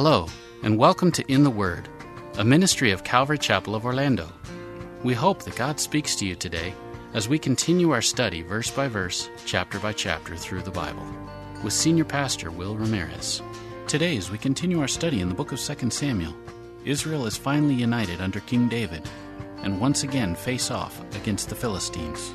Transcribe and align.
Hello, 0.00 0.28
and 0.62 0.78
welcome 0.78 1.10
to 1.10 1.24
In 1.26 1.42
the 1.42 1.50
Word, 1.50 1.88
a 2.36 2.44
ministry 2.44 2.92
of 2.92 3.02
Calvary 3.02 3.36
Chapel 3.36 3.74
of 3.74 3.84
Orlando. 3.84 4.32
We 5.02 5.12
hope 5.12 5.42
that 5.42 5.56
God 5.56 5.80
speaks 5.80 6.14
to 6.14 6.24
you 6.24 6.36
today 6.36 6.72
as 7.14 7.28
we 7.28 7.36
continue 7.36 7.90
our 7.90 8.00
study 8.00 8.42
verse 8.42 8.70
by 8.70 8.86
verse, 8.86 9.28
chapter 9.44 9.80
by 9.80 9.92
chapter 9.92 10.36
through 10.36 10.62
the 10.62 10.70
Bible 10.70 11.04
with 11.64 11.72
Senior 11.72 12.04
Pastor 12.04 12.52
Will 12.52 12.76
Ramirez. 12.76 13.42
Today, 13.88 14.16
as 14.16 14.30
we 14.30 14.38
continue 14.38 14.80
our 14.80 14.86
study 14.86 15.20
in 15.20 15.28
the 15.28 15.34
book 15.34 15.50
of 15.50 15.58
2 15.58 15.90
Samuel, 15.90 16.36
Israel 16.84 17.26
is 17.26 17.36
finally 17.36 17.74
united 17.74 18.20
under 18.20 18.38
King 18.38 18.68
David 18.68 19.02
and 19.64 19.80
once 19.80 20.04
again 20.04 20.36
face 20.36 20.70
off 20.70 21.02
against 21.16 21.48
the 21.48 21.56
Philistines. 21.56 22.32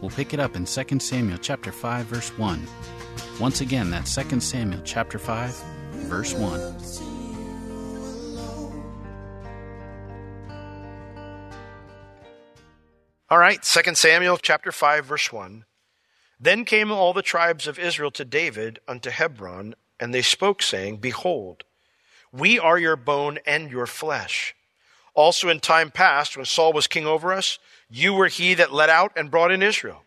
We'll 0.00 0.10
pick 0.10 0.32
it 0.32 0.40
up 0.40 0.56
in 0.56 0.64
2 0.64 1.00
Samuel 1.00 1.36
chapter 1.36 1.70
5 1.70 2.06
verse 2.06 2.30
1. 2.38 2.66
Once 3.38 3.60
again, 3.60 3.90
that's 3.90 4.14
2 4.14 4.40
Samuel 4.40 4.80
chapter 4.86 5.18
5 5.18 5.77
verse 6.08 6.32
1. 6.32 6.74
All 13.30 13.36
right, 13.38 13.62
2 13.62 13.94
Samuel 13.94 14.38
chapter 14.38 14.72
5 14.72 15.04
verse 15.04 15.30
1. 15.30 15.66
Then 16.40 16.64
came 16.64 16.90
all 16.90 17.12
the 17.12 17.20
tribes 17.20 17.66
of 17.66 17.78
Israel 17.78 18.10
to 18.12 18.24
David 18.24 18.78
unto 18.88 19.10
Hebron, 19.10 19.74
and 20.00 20.14
they 20.14 20.22
spoke 20.22 20.62
saying, 20.62 20.96
Behold, 20.96 21.64
we 22.32 22.58
are 22.58 22.78
your 22.78 22.96
bone 22.96 23.38
and 23.46 23.70
your 23.70 23.86
flesh. 23.86 24.54
Also 25.14 25.48
in 25.48 25.60
time 25.60 25.90
past, 25.90 26.36
when 26.36 26.46
Saul 26.46 26.72
was 26.72 26.86
king 26.86 27.04
over 27.04 27.32
us, 27.32 27.58
you 27.90 28.14
were 28.14 28.28
he 28.28 28.54
that 28.54 28.72
led 28.72 28.88
out 28.88 29.12
and 29.14 29.30
brought 29.30 29.50
in 29.50 29.62
Israel. 29.62 30.04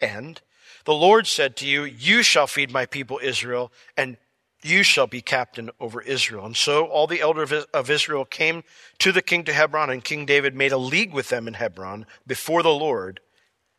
And 0.00 0.40
the 0.84 0.94
Lord 0.94 1.26
said 1.26 1.54
to 1.56 1.66
you, 1.66 1.84
You 1.84 2.22
shall 2.22 2.46
feed 2.46 2.72
my 2.72 2.86
people 2.86 3.20
Israel, 3.22 3.70
and 3.96 4.16
you 4.62 4.82
shall 4.82 5.06
be 5.06 5.20
captain 5.20 5.70
over 5.78 6.00
Israel. 6.00 6.44
And 6.44 6.56
so 6.56 6.86
all 6.86 7.06
the 7.06 7.20
elders 7.20 7.52
of 7.72 7.90
Israel 7.90 8.24
came 8.24 8.64
to 8.98 9.12
the 9.12 9.22
king 9.22 9.44
to 9.44 9.52
Hebron, 9.52 9.90
and 9.90 10.02
King 10.02 10.26
David 10.26 10.54
made 10.54 10.72
a 10.72 10.78
league 10.78 11.12
with 11.12 11.28
them 11.28 11.46
in 11.46 11.54
Hebron 11.54 12.06
before 12.26 12.62
the 12.62 12.70
Lord, 12.70 13.20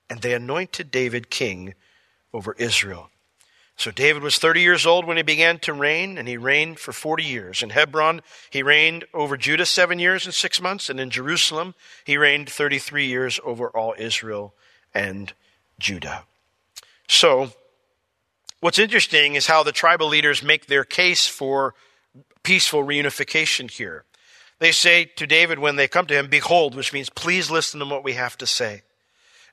and 0.09 0.21
they 0.21 0.33
anointed 0.33 0.91
David 0.91 1.29
king 1.29 1.73
over 2.33 2.53
Israel. 2.53 3.09
So 3.75 3.91
David 3.91 4.23
was 4.23 4.37
30 4.37 4.59
years 4.59 4.85
old 4.85 5.05
when 5.05 5.15
he 5.15 5.23
began 5.23 5.57
to 5.59 5.71
reign, 5.71 6.17
and 6.17 6.27
he 6.27 6.35
reigned 6.35 6.79
for 6.79 6.91
40 6.91 7.23
years. 7.23 7.63
In 7.63 7.69
Hebron, 7.69 8.21
he 8.49 8.61
reigned 8.61 9.05
over 9.13 9.37
Judah 9.37 9.65
seven 9.65 9.99
years 9.99 10.25
and 10.25 10.33
six 10.33 10.61
months, 10.61 10.89
and 10.89 10.99
in 10.99 11.09
Jerusalem, 11.09 11.75
he 12.03 12.17
reigned 12.17 12.49
33 12.49 13.05
years 13.05 13.39
over 13.41 13.69
all 13.69 13.95
Israel 13.97 14.53
and 14.93 15.31
Judah. 15.79 16.25
So, 17.07 17.53
what's 18.59 18.79
interesting 18.79 19.35
is 19.35 19.47
how 19.47 19.63
the 19.63 19.71
tribal 19.71 20.07
leaders 20.07 20.43
make 20.43 20.67
their 20.67 20.83
case 20.83 21.27
for 21.27 21.73
peaceful 22.43 22.83
reunification 22.83 23.69
here. 23.69 24.05
They 24.59 24.71
say 24.71 25.05
to 25.05 25.25
David 25.25 25.59
when 25.59 25.77
they 25.77 25.87
come 25.87 26.05
to 26.07 26.13
him, 26.13 26.27
Behold, 26.27 26.75
which 26.75 26.93
means 26.93 27.09
please 27.09 27.49
listen 27.49 27.79
to 27.79 27.85
what 27.85 28.03
we 28.03 28.13
have 28.13 28.37
to 28.39 28.47
say. 28.47 28.83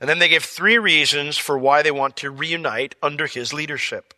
And 0.00 0.10
then 0.10 0.18
they 0.18 0.28
give 0.28 0.44
three 0.44 0.78
reasons 0.78 1.38
for 1.38 1.56
why 1.56 1.82
they 1.82 1.90
want 1.90 2.16
to 2.16 2.30
reunite 2.30 2.94
under 3.02 3.26
his 3.26 3.52
leadership. 3.52 4.14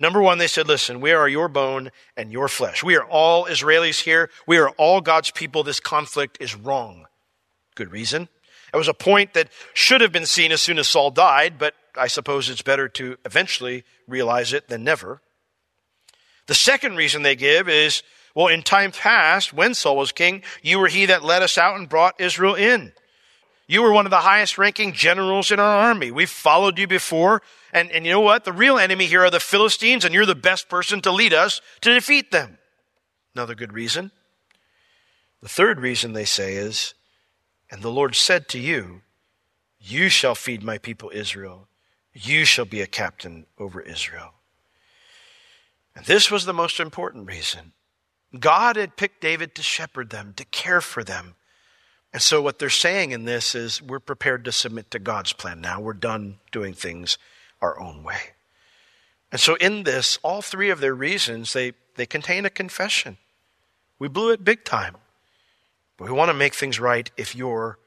Number 0.00 0.20
one, 0.20 0.38
they 0.38 0.48
said, 0.48 0.66
listen, 0.66 1.00
we 1.00 1.12
are 1.12 1.28
your 1.28 1.48
bone 1.48 1.90
and 2.16 2.32
your 2.32 2.48
flesh. 2.48 2.82
We 2.82 2.96
are 2.96 3.04
all 3.04 3.46
Israelis 3.46 4.02
here. 4.02 4.28
We 4.46 4.58
are 4.58 4.70
all 4.70 5.00
God's 5.00 5.30
people. 5.30 5.62
This 5.62 5.78
conflict 5.78 6.38
is 6.40 6.56
wrong. 6.56 7.06
Good 7.76 7.92
reason. 7.92 8.28
It 8.72 8.76
was 8.76 8.88
a 8.88 8.94
point 8.94 9.34
that 9.34 9.50
should 9.72 10.00
have 10.00 10.10
been 10.10 10.26
seen 10.26 10.50
as 10.50 10.60
soon 10.60 10.78
as 10.80 10.88
Saul 10.88 11.12
died, 11.12 11.58
but 11.58 11.74
I 11.96 12.08
suppose 12.08 12.48
it's 12.48 12.62
better 12.62 12.88
to 12.90 13.16
eventually 13.24 13.84
realize 14.06 14.52
it 14.52 14.68
than 14.68 14.84
never. 14.84 15.20
The 16.46 16.54
second 16.54 16.96
reason 16.96 17.22
they 17.22 17.36
give 17.36 17.68
is, 17.68 18.02
well, 18.34 18.48
in 18.48 18.62
time 18.62 18.92
past, 18.92 19.52
when 19.52 19.74
Saul 19.74 19.96
was 19.96 20.12
king, 20.12 20.42
you 20.62 20.78
were 20.78 20.88
he 20.88 21.06
that 21.06 21.24
led 21.24 21.42
us 21.42 21.56
out 21.56 21.78
and 21.78 21.88
brought 21.88 22.20
Israel 22.20 22.54
in. 22.54 22.92
You 23.66 23.82
were 23.82 23.92
one 23.92 24.06
of 24.06 24.10
the 24.10 24.18
highest 24.18 24.58
ranking 24.58 24.92
generals 24.92 25.50
in 25.50 25.58
our 25.58 25.78
army. 25.88 26.10
We've 26.10 26.28
followed 26.28 26.78
you 26.78 26.86
before. 26.86 27.40
And, 27.72 27.90
and 27.90 28.04
you 28.04 28.12
know 28.12 28.20
what? 28.20 28.44
The 28.44 28.52
real 28.52 28.78
enemy 28.78 29.06
here 29.06 29.24
are 29.24 29.30
the 29.30 29.40
Philistines, 29.40 30.04
and 30.04 30.12
you're 30.12 30.26
the 30.26 30.34
best 30.34 30.68
person 30.68 31.00
to 31.02 31.12
lead 31.12 31.32
us 31.32 31.60
to 31.80 31.94
defeat 31.94 32.30
them. 32.30 32.58
Another 33.34 33.54
good 33.54 33.72
reason. 33.72 34.10
The 35.40 35.48
third 35.48 35.80
reason 35.80 36.12
they 36.12 36.24
say 36.24 36.56
is, 36.56 36.94
and 37.70 37.82
the 37.82 37.90
Lord 37.90 38.14
said 38.14 38.48
to 38.50 38.58
you, 38.58 39.02
You 39.80 40.08
shall 40.08 40.34
feed 40.34 40.62
my 40.62 40.78
people 40.78 41.10
Israel. 41.12 41.68
You 42.14 42.44
shall 42.44 42.64
be 42.64 42.80
a 42.80 42.86
captain 42.86 43.46
over 43.58 43.80
Israel. 43.80 44.32
And 45.96 46.06
this 46.06 46.30
was 46.30 46.44
the 46.44 46.54
most 46.54 46.80
important 46.80 47.26
reason. 47.26 47.72
God 48.38 48.76
had 48.76 48.96
picked 48.96 49.20
David 49.20 49.54
to 49.54 49.62
shepherd 49.62 50.10
them, 50.10 50.32
to 50.36 50.44
care 50.46 50.80
for 50.80 51.04
them. 51.04 51.34
And 52.12 52.22
so 52.22 52.40
what 52.40 52.58
they're 52.58 52.70
saying 52.70 53.10
in 53.10 53.24
this 53.24 53.54
is 53.54 53.82
we're 53.82 54.00
prepared 54.00 54.44
to 54.44 54.52
submit 54.52 54.90
to 54.92 54.98
God's 54.98 55.32
plan 55.32 55.60
now. 55.60 55.80
We're 55.80 55.92
done 55.92 56.38
doing 56.52 56.72
things 56.72 57.18
our 57.60 57.78
own 57.78 58.02
way. 58.02 58.18
And 59.32 59.40
so 59.40 59.56
in 59.56 59.82
this, 59.82 60.18
all 60.22 60.42
three 60.42 60.70
of 60.70 60.80
their 60.80 60.94
reasons, 60.94 61.52
they, 61.52 61.72
they 61.96 62.06
contain 62.06 62.44
a 62.44 62.50
confession. 62.50 63.18
We 63.98 64.06
blew 64.06 64.30
it 64.30 64.44
big 64.44 64.64
time. 64.64 64.96
But 65.96 66.06
we 66.06 66.12
want 66.12 66.28
to 66.28 66.34
make 66.34 66.54
things 66.54 66.80
right 66.80 67.10
if 67.16 67.34
you're 67.34 67.78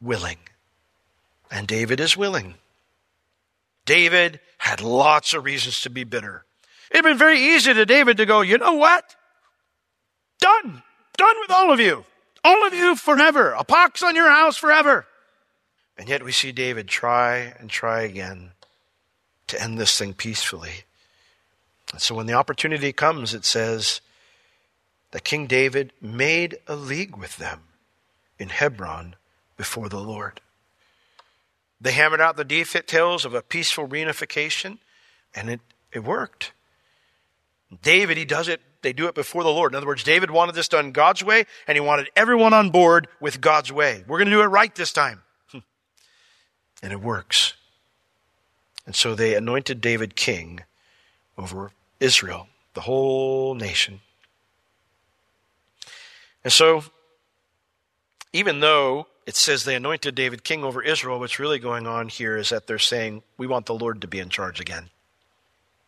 willing. 0.00 0.38
And 1.50 1.66
David 1.66 2.00
is 2.00 2.16
willing. 2.16 2.54
David 3.86 4.40
had 4.58 4.80
lots 4.80 5.34
of 5.34 5.44
reasons 5.44 5.82
to 5.82 5.90
be 5.90 6.04
bitter. 6.04 6.44
It'd 6.90 7.04
been 7.04 7.18
very 7.18 7.38
easy 7.38 7.74
to 7.74 7.86
David 7.86 8.16
to 8.18 8.26
go, 8.26 8.40
you 8.40 8.58
know 8.58 8.74
what? 8.74 9.16
Done. 10.40 10.82
Done 11.16 11.36
with 11.40 11.50
all 11.50 11.72
of 11.72 11.80
you. 11.80 12.04
All 12.42 12.66
of 12.66 12.74
you 12.74 12.96
forever. 12.96 13.52
A 13.52 13.64
pox 13.64 14.02
on 14.02 14.14
your 14.14 14.28
house 14.28 14.56
forever. 14.56 15.06
And 15.96 16.08
yet 16.08 16.24
we 16.24 16.32
see 16.32 16.52
David 16.52 16.88
try 16.88 17.54
and 17.58 17.70
try 17.70 18.02
again 18.02 18.52
to 19.48 19.60
end 19.60 19.78
this 19.78 19.98
thing 19.98 20.14
peacefully. 20.14 20.84
And 21.92 22.00
so 22.00 22.14
when 22.14 22.26
the 22.26 22.32
opportunity 22.32 22.92
comes, 22.92 23.34
it 23.34 23.44
says 23.44 24.00
that 25.12 25.24
King 25.24 25.46
David 25.46 25.92
made 26.00 26.58
a 26.66 26.74
league 26.74 27.16
with 27.16 27.36
them 27.36 27.60
in 28.38 28.48
Hebron 28.48 29.14
before 29.56 29.88
the 29.88 30.00
Lord. 30.00 30.40
They 31.84 31.92
hammered 31.92 32.22
out 32.22 32.38
the 32.38 32.46
details 32.46 33.26
of 33.26 33.34
a 33.34 33.42
peaceful 33.42 33.86
reunification, 33.86 34.78
and 35.34 35.50
it, 35.50 35.60
it 35.92 36.02
worked. 36.02 36.52
David, 37.82 38.16
he 38.16 38.24
does 38.24 38.48
it, 38.48 38.62
they 38.80 38.94
do 38.94 39.06
it 39.06 39.14
before 39.14 39.42
the 39.42 39.50
Lord. 39.50 39.72
In 39.72 39.76
other 39.76 39.86
words, 39.86 40.02
David 40.02 40.30
wanted 40.30 40.54
this 40.54 40.66
done 40.66 40.92
God's 40.92 41.22
way, 41.22 41.44
and 41.68 41.76
he 41.76 41.80
wanted 41.80 42.08
everyone 42.16 42.54
on 42.54 42.70
board 42.70 43.06
with 43.20 43.42
God's 43.42 43.70
way. 43.70 44.02
We're 44.08 44.16
going 44.16 44.30
to 44.30 44.34
do 44.34 44.40
it 44.40 44.46
right 44.46 44.74
this 44.74 44.94
time. 44.94 45.24
and 46.82 46.90
it 46.90 47.02
works. 47.02 47.52
And 48.86 48.96
so 48.96 49.14
they 49.14 49.34
anointed 49.34 49.82
David 49.82 50.16
king 50.16 50.60
over 51.36 51.72
Israel, 52.00 52.48
the 52.72 52.80
whole 52.80 53.54
nation. 53.54 54.00
And 56.42 56.52
so, 56.52 56.84
even 58.32 58.60
though 58.60 59.06
it 59.26 59.36
says 59.36 59.64
they 59.64 59.74
anointed 59.74 60.14
David 60.14 60.44
king 60.44 60.64
over 60.64 60.82
Israel, 60.82 61.18
what's 61.18 61.38
really 61.38 61.58
going 61.58 61.86
on 61.86 62.08
here 62.08 62.36
is 62.36 62.50
that 62.50 62.66
they're 62.66 62.78
saying, 62.78 63.22
we 63.38 63.46
want 63.46 63.66
the 63.66 63.74
Lord 63.74 64.00
to 64.02 64.08
be 64.08 64.18
in 64.18 64.28
charge 64.28 64.60
again. 64.60 64.90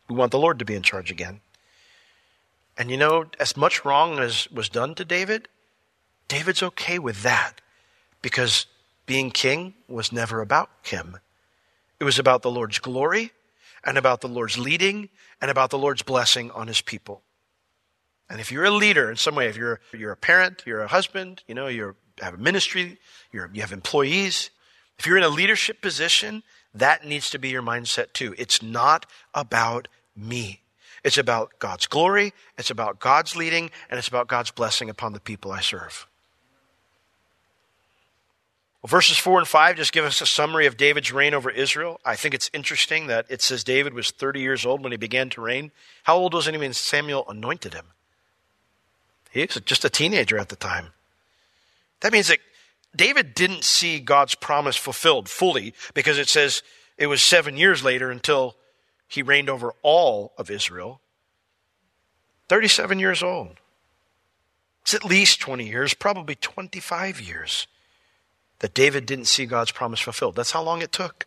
We 0.09 0.15
want 0.15 0.31
the 0.31 0.39
Lord 0.39 0.59
to 0.59 0.65
be 0.65 0.75
in 0.75 0.83
charge 0.83 1.11
again. 1.11 1.41
And 2.77 2.89
you 2.89 2.97
know, 2.97 3.25
as 3.39 3.57
much 3.57 3.83
wrong 3.83 4.19
as 4.19 4.49
was 4.51 4.69
done 4.69 4.95
to 4.95 5.05
David, 5.05 5.47
David's 6.27 6.63
okay 6.63 6.99
with 6.99 7.23
that 7.23 7.61
because 8.21 8.65
being 9.05 9.31
king 9.31 9.73
was 9.87 10.11
never 10.11 10.41
about 10.41 10.69
him. 10.81 11.17
It 11.99 12.03
was 12.03 12.19
about 12.19 12.41
the 12.41 12.51
Lord's 12.51 12.79
glory 12.79 13.31
and 13.83 13.97
about 13.97 14.21
the 14.21 14.27
Lord's 14.27 14.57
leading 14.57 15.09
and 15.41 15.49
about 15.49 15.69
the 15.69 15.77
Lord's 15.77 16.03
blessing 16.03 16.51
on 16.51 16.67
his 16.67 16.81
people. 16.81 17.21
And 18.29 18.41
if 18.41 18.51
you're 18.51 18.65
a 18.65 18.71
leader 18.71 19.09
in 19.09 19.15
some 19.15 19.35
way, 19.35 19.47
if 19.47 19.55
you're, 19.55 19.79
you're 19.93 20.11
a 20.11 20.17
parent, 20.17 20.63
you're 20.65 20.81
a 20.81 20.87
husband, 20.87 21.43
you 21.47 21.55
know, 21.55 21.67
you 21.67 21.95
have 22.19 22.35
a 22.35 22.37
ministry, 22.37 22.97
you're, 23.31 23.49
you 23.53 23.61
have 23.61 23.71
employees, 23.71 24.49
if 24.97 25.05
you're 25.05 25.17
in 25.17 25.23
a 25.23 25.29
leadership 25.29 25.81
position, 25.81 26.43
that 26.73 27.05
needs 27.05 27.29
to 27.29 27.39
be 27.39 27.49
your 27.49 27.61
mindset 27.61 28.13
too. 28.13 28.33
It's 28.37 28.61
not 28.61 29.05
about 29.33 29.87
me. 30.15 30.61
It's 31.03 31.17
about 31.17 31.59
God's 31.59 31.87
glory, 31.87 32.33
it's 32.57 32.69
about 32.71 32.99
God's 32.99 33.35
leading, 33.35 33.69
and 33.89 33.97
it's 33.97 34.07
about 34.07 34.27
God's 34.27 34.51
blessing 34.51 34.89
upon 34.89 35.13
the 35.13 35.19
people 35.19 35.51
I 35.51 35.61
serve. 35.61 36.07
Well, 38.81 38.89
verses 38.89 39.17
4 39.17 39.39
and 39.39 39.47
5 39.47 39.77
just 39.77 39.93
give 39.93 40.05
us 40.05 40.21
a 40.21 40.25
summary 40.25 40.65
of 40.65 40.75
David's 40.75 41.11
reign 41.11 41.33
over 41.33 41.49
Israel. 41.49 41.99
I 42.03 42.15
think 42.15 42.33
it's 42.33 42.49
interesting 42.53 43.07
that 43.07 43.25
it 43.29 43.41
says 43.41 43.63
David 43.63 43.93
was 43.93 44.11
30 44.11 44.39
years 44.39 44.65
old 44.65 44.83
when 44.83 44.91
he 44.91 44.97
began 44.97 45.29
to 45.31 45.41
reign. 45.41 45.71
How 46.03 46.17
old 46.17 46.33
was 46.33 46.47
he 46.47 46.57
when 46.57 46.73
Samuel 46.73 47.25
anointed 47.29 47.73
him? 47.73 47.87
He 49.31 49.41
was 49.41 49.59
just 49.65 49.85
a 49.85 49.89
teenager 49.89 50.37
at 50.37 50.49
the 50.49 50.55
time. 50.55 50.93
That 52.01 52.13
means 52.13 52.27
that 52.27 52.39
David 52.95 53.33
didn't 53.33 53.63
see 53.63 53.99
God's 53.99 54.35
promise 54.35 54.75
fulfilled 54.75 55.29
fully 55.29 55.73
because 55.93 56.17
it 56.17 56.29
says 56.29 56.63
it 56.97 57.07
was 57.07 57.21
seven 57.21 57.57
years 57.57 57.83
later 57.83 58.09
until 58.09 58.55
he 59.07 59.21
reigned 59.21 59.49
over 59.49 59.73
all 59.81 60.33
of 60.37 60.49
Israel. 60.49 61.01
37 62.49 62.99
years 62.99 63.21
old. 63.21 63.59
It's 64.81 64.93
at 64.93 65.03
least 65.03 65.41
20 65.41 65.67
years, 65.67 65.93
probably 65.93 66.35
25 66.35 67.19
years, 67.19 67.67
that 68.59 68.73
David 68.73 69.05
didn't 69.05 69.25
see 69.25 69.45
God's 69.45 69.71
promise 69.71 69.99
fulfilled. 69.99 70.35
That's 70.35 70.51
how 70.51 70.63
long 70.63 70.81
it 70.81 70.91
took. 70.91 71.25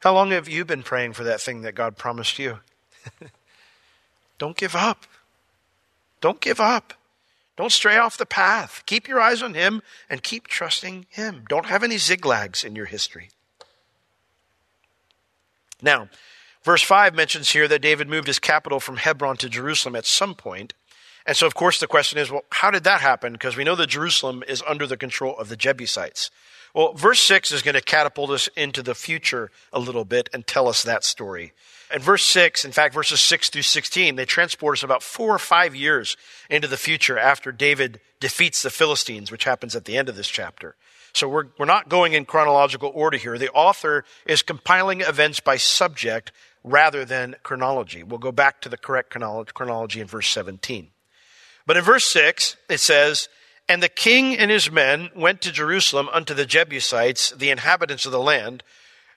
How 0.00 0.12
long 0.12 0.30
have 0.32 0.46
you 0.46 0.66
been 0.66 0.82
praying 0.82 1.14
for 1.14 1.24
that 1.24 1.40
thing 1.40 1.62
that 1.62 1.74
God 1.74 1.96
promised 1.96 2.38
you? 2.38 2.58
Don't 4.38 4.56
give 4.56 4.76
up. 4.76 5.06
Don't 6.20 6.40
give 6.40 6.60
up. 6.60 6.92
Don't 7.56 7.72
stray 7.72 7.96
off 7.96 8.16
the 8.16 8.26
path. 8.26 8.82
Keep 8.86 9.06
your 9.06 9.20
eyes 9.20 9.42
on 9.42 9.54
Him 9.54 9.82
and 10.10 10.22
keep 10.22 10.48
trusting 10.48 11.06
Him. 11.08 11.44
Don't 11.48 11.66
have 11.66 11.84
any 11.84 11.98
zigzags 11.98 12.64
in 12.64 12.74
your 12.74 12.86
history. 12.86 13.30
Now, 15.80 16.08
verse 16.64 16.82
5 16.82 17.14
mentions 17.14 17.50
here 17.50 17.68
that 17.68 17.82
David 17.82 18.08
moved 18.08 18.26
his 18.26 18.38
capital 18.38 18.80
from 18.80 18.96
Hebron 18.96 19.36
to 19.38 19.48
Jerusalem 19.48 19.94
at 19.94 20.06
some 20.06 20.34
point. 20.34 20.74
And 21.26 21.36
so, 21.36 21.46
of 21.46 21.54
course, 21.54 21.78
the 21.78 21.86
question 21.86 22.18
is 22.18 22.30
well, 22.30 22.44
how 22.50 22.70
did 22.70 22.84
that 22.84 23.00
happen? 23.00 23.32
Because 23.32 23.56
we 23.56 23.64
know 23.64 23.76
that 23.76 23.88
Jerusalem 23.88 24.42
is 24.48 24.62
under 24.66 24.86
the 24.86 24.96
control 24.96 25.36
of 25.38 25.48
the 25.48 25.56
Jebusites. 25.56 26.30
Well, 26.74 26.92
verse 26.92 27.20
6 27.20 27.52
is 27.52 27.62
going 27.62 27.76
to 27.76 27.80
catapult 27.80 28.30
us 28.30 28.48
into 28.56 28.82
the 28.82 28.96
future 28.96 29.50
a 29.72 29.78
little 29.78 30.04
bit 30.04 30.28
and 30.32 30.46
tell 30.46 30.66
us 30.66 30.82
that 30.82 31.04
story. 31.04 31.52
And 31.90 32.02
verse 32.02 32.24
6, 32.24 32.64
in 32.64 32.72
fact, 32.72 32.94
verses 32.94 33.20
6 33.20 33.50
through 33.50 33.62
16, 33.62 34.16
they 34.16 34.24
transport 34.24 34.78
us 34.78 34.82
about 34.82 35.02
four 35.02 35.34
or 35.34 35.38
five 35.38 35.74
years 35.74 36.16
into 36.48 36.66
the 36.66 36.76
future 36.76 37.18
after 37.18 37.52
David 37.52 38.00
defeats 38.20 38.62
the 38.62 38.70
Philistines, 38.70 39.30
which 39.30 39.44
happens 39.44 39.76
at 39.76 39.84
the 39.84 39.96
end 39.96 40.08
of 40.08 40.16
this 40.16 40.28
chapter. 40.28 40.76
So 41.12 41.28
we're, 41.28 41.46
we're 41.58 41.66
not 41.66 41.88
going 41.88 42.12
in 42.12 42.24
chronological 42.24 42.90
order 42.92 43.16
here. 43.16 43.38
The 43.38 43.52
author 43.52 44.04
is 44.26 44.42
compiling 44.42 45.00
events 45.00 45.40
by 45.40 45.56
subject 45.56 46.32
rather 46.64 47.04
than 47.04 47.36
chronology. 47.42 48.02
We'll 48.02 48.18
go 48.18 48.32
back 48.32 48.60
to 48.62 48.68
the 48.68 48.76
correct 48.76 49.10
chronology 49.10 50.00
in 50.00 50.06
verse 50.06 50.28
17. 50.28 50.88
But 51.66 51.76
in 51.76 51.84
verse 51.84 52.04
6, 52.06 52.56
it 52.68 52.80
says, 52.80 53.28
And 53.68 53.82
the 53.82 53.88
king 53.88 54.36
and 54.36 54.50
his 54.50 54.70
men 54.70 55.10
went 55.14 55.40
to 55.42 55.52
Jerusalem 55.52 56.08
unto 56.12 56.34
the 56.34 56.46
Jebusites, 56.46 57.30
the 57.30 57.50
inhabitants 57.50 58.06
of 58.06 58.12
the 58.12 58.20
land, 58.20 58.64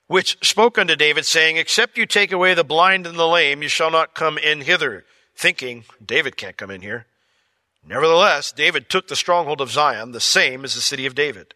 which 0.08 0.38
spoke 0.44 0.78
unto 0.78 0.96
David, 0.96 1.24
saying, 1.24 1.56
Except 1.56 1.96
you 1.96 2.06
take 2.06 2.32
away 2.32 2.54
the 2.54 2.64
blind 2.64 3.06
and 3.06 3.16
the 3.16 3.28
lame, 3.28 3.62
you 3.62 3.68
shall 3.68 3.90
not 3.90 4.14
come 4.14 4.36
in 4.36 4.62
hither. 4.62 5.04
Thinking, 5.36 5.84
David 6.04 6.36
can't 6.36 6.56
come 6.56 6.70
in 6.70 6.80
here. 6.80 7.06
Nevertheless, 7.86 8.50
David 8.50 8.88
took 8.88 9.06
the 9.06 9.16
stronghold 9.16 9.60
of 9.60 9.70
Zion, 9.70 10.12
the 10.12 10.20
same 10.20 10.64
as 10.64 10.74
the 10.74 10.80
city 10.80 11.06
of 11.06 11.14
David. 11.14 11.54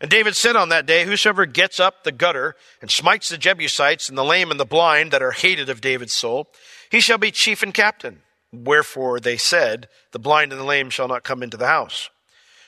And 0.00 0.10
David 0.10 0.36
said 0.36 0.56
on 0.56 0.68
that 0.68 0.86
day, 0.86 1.04
Whosoever 1.04 1.46
gets 1.46 1.80
up 1.80 2.04
the 2.04 2.12
gutter 2.12 2.54
and 2.80 2.90
smites 2.90 3.28
the 3.28 3.38
Jebusites 3.38 4.08
and 4.08 4.16
the 4.16 4.24
lame 4.24 4.50
and 4.50 4.60
the 4.60 4.66
blind 4.66 5.10
that 5.10 5.22
are 5.22 5.32
hated 5.32 5.68
of 5.68 5.80
David's 5.80 6.12
soul, 6.12 6.48
he 6.90 7.00
shall 7.00 7.18
be 7.18 7.30
chief 7.30 7.62
and 7.62 7.72
captain. 7.72 8.22
Wherefore 8.52 9.20
they 9.20 9.36
said, 9.36 9.88
The 10.12 10.18
blind 10.18 10.52
and 10.52 10.60
the 10.60 10.64
lame 10.64 10.90
shall 10.90 11.08
not 11.08 11.24
come 11.24 11.42
into 11.42 11.56
the 11.56 11.66
house. 11.66 12.10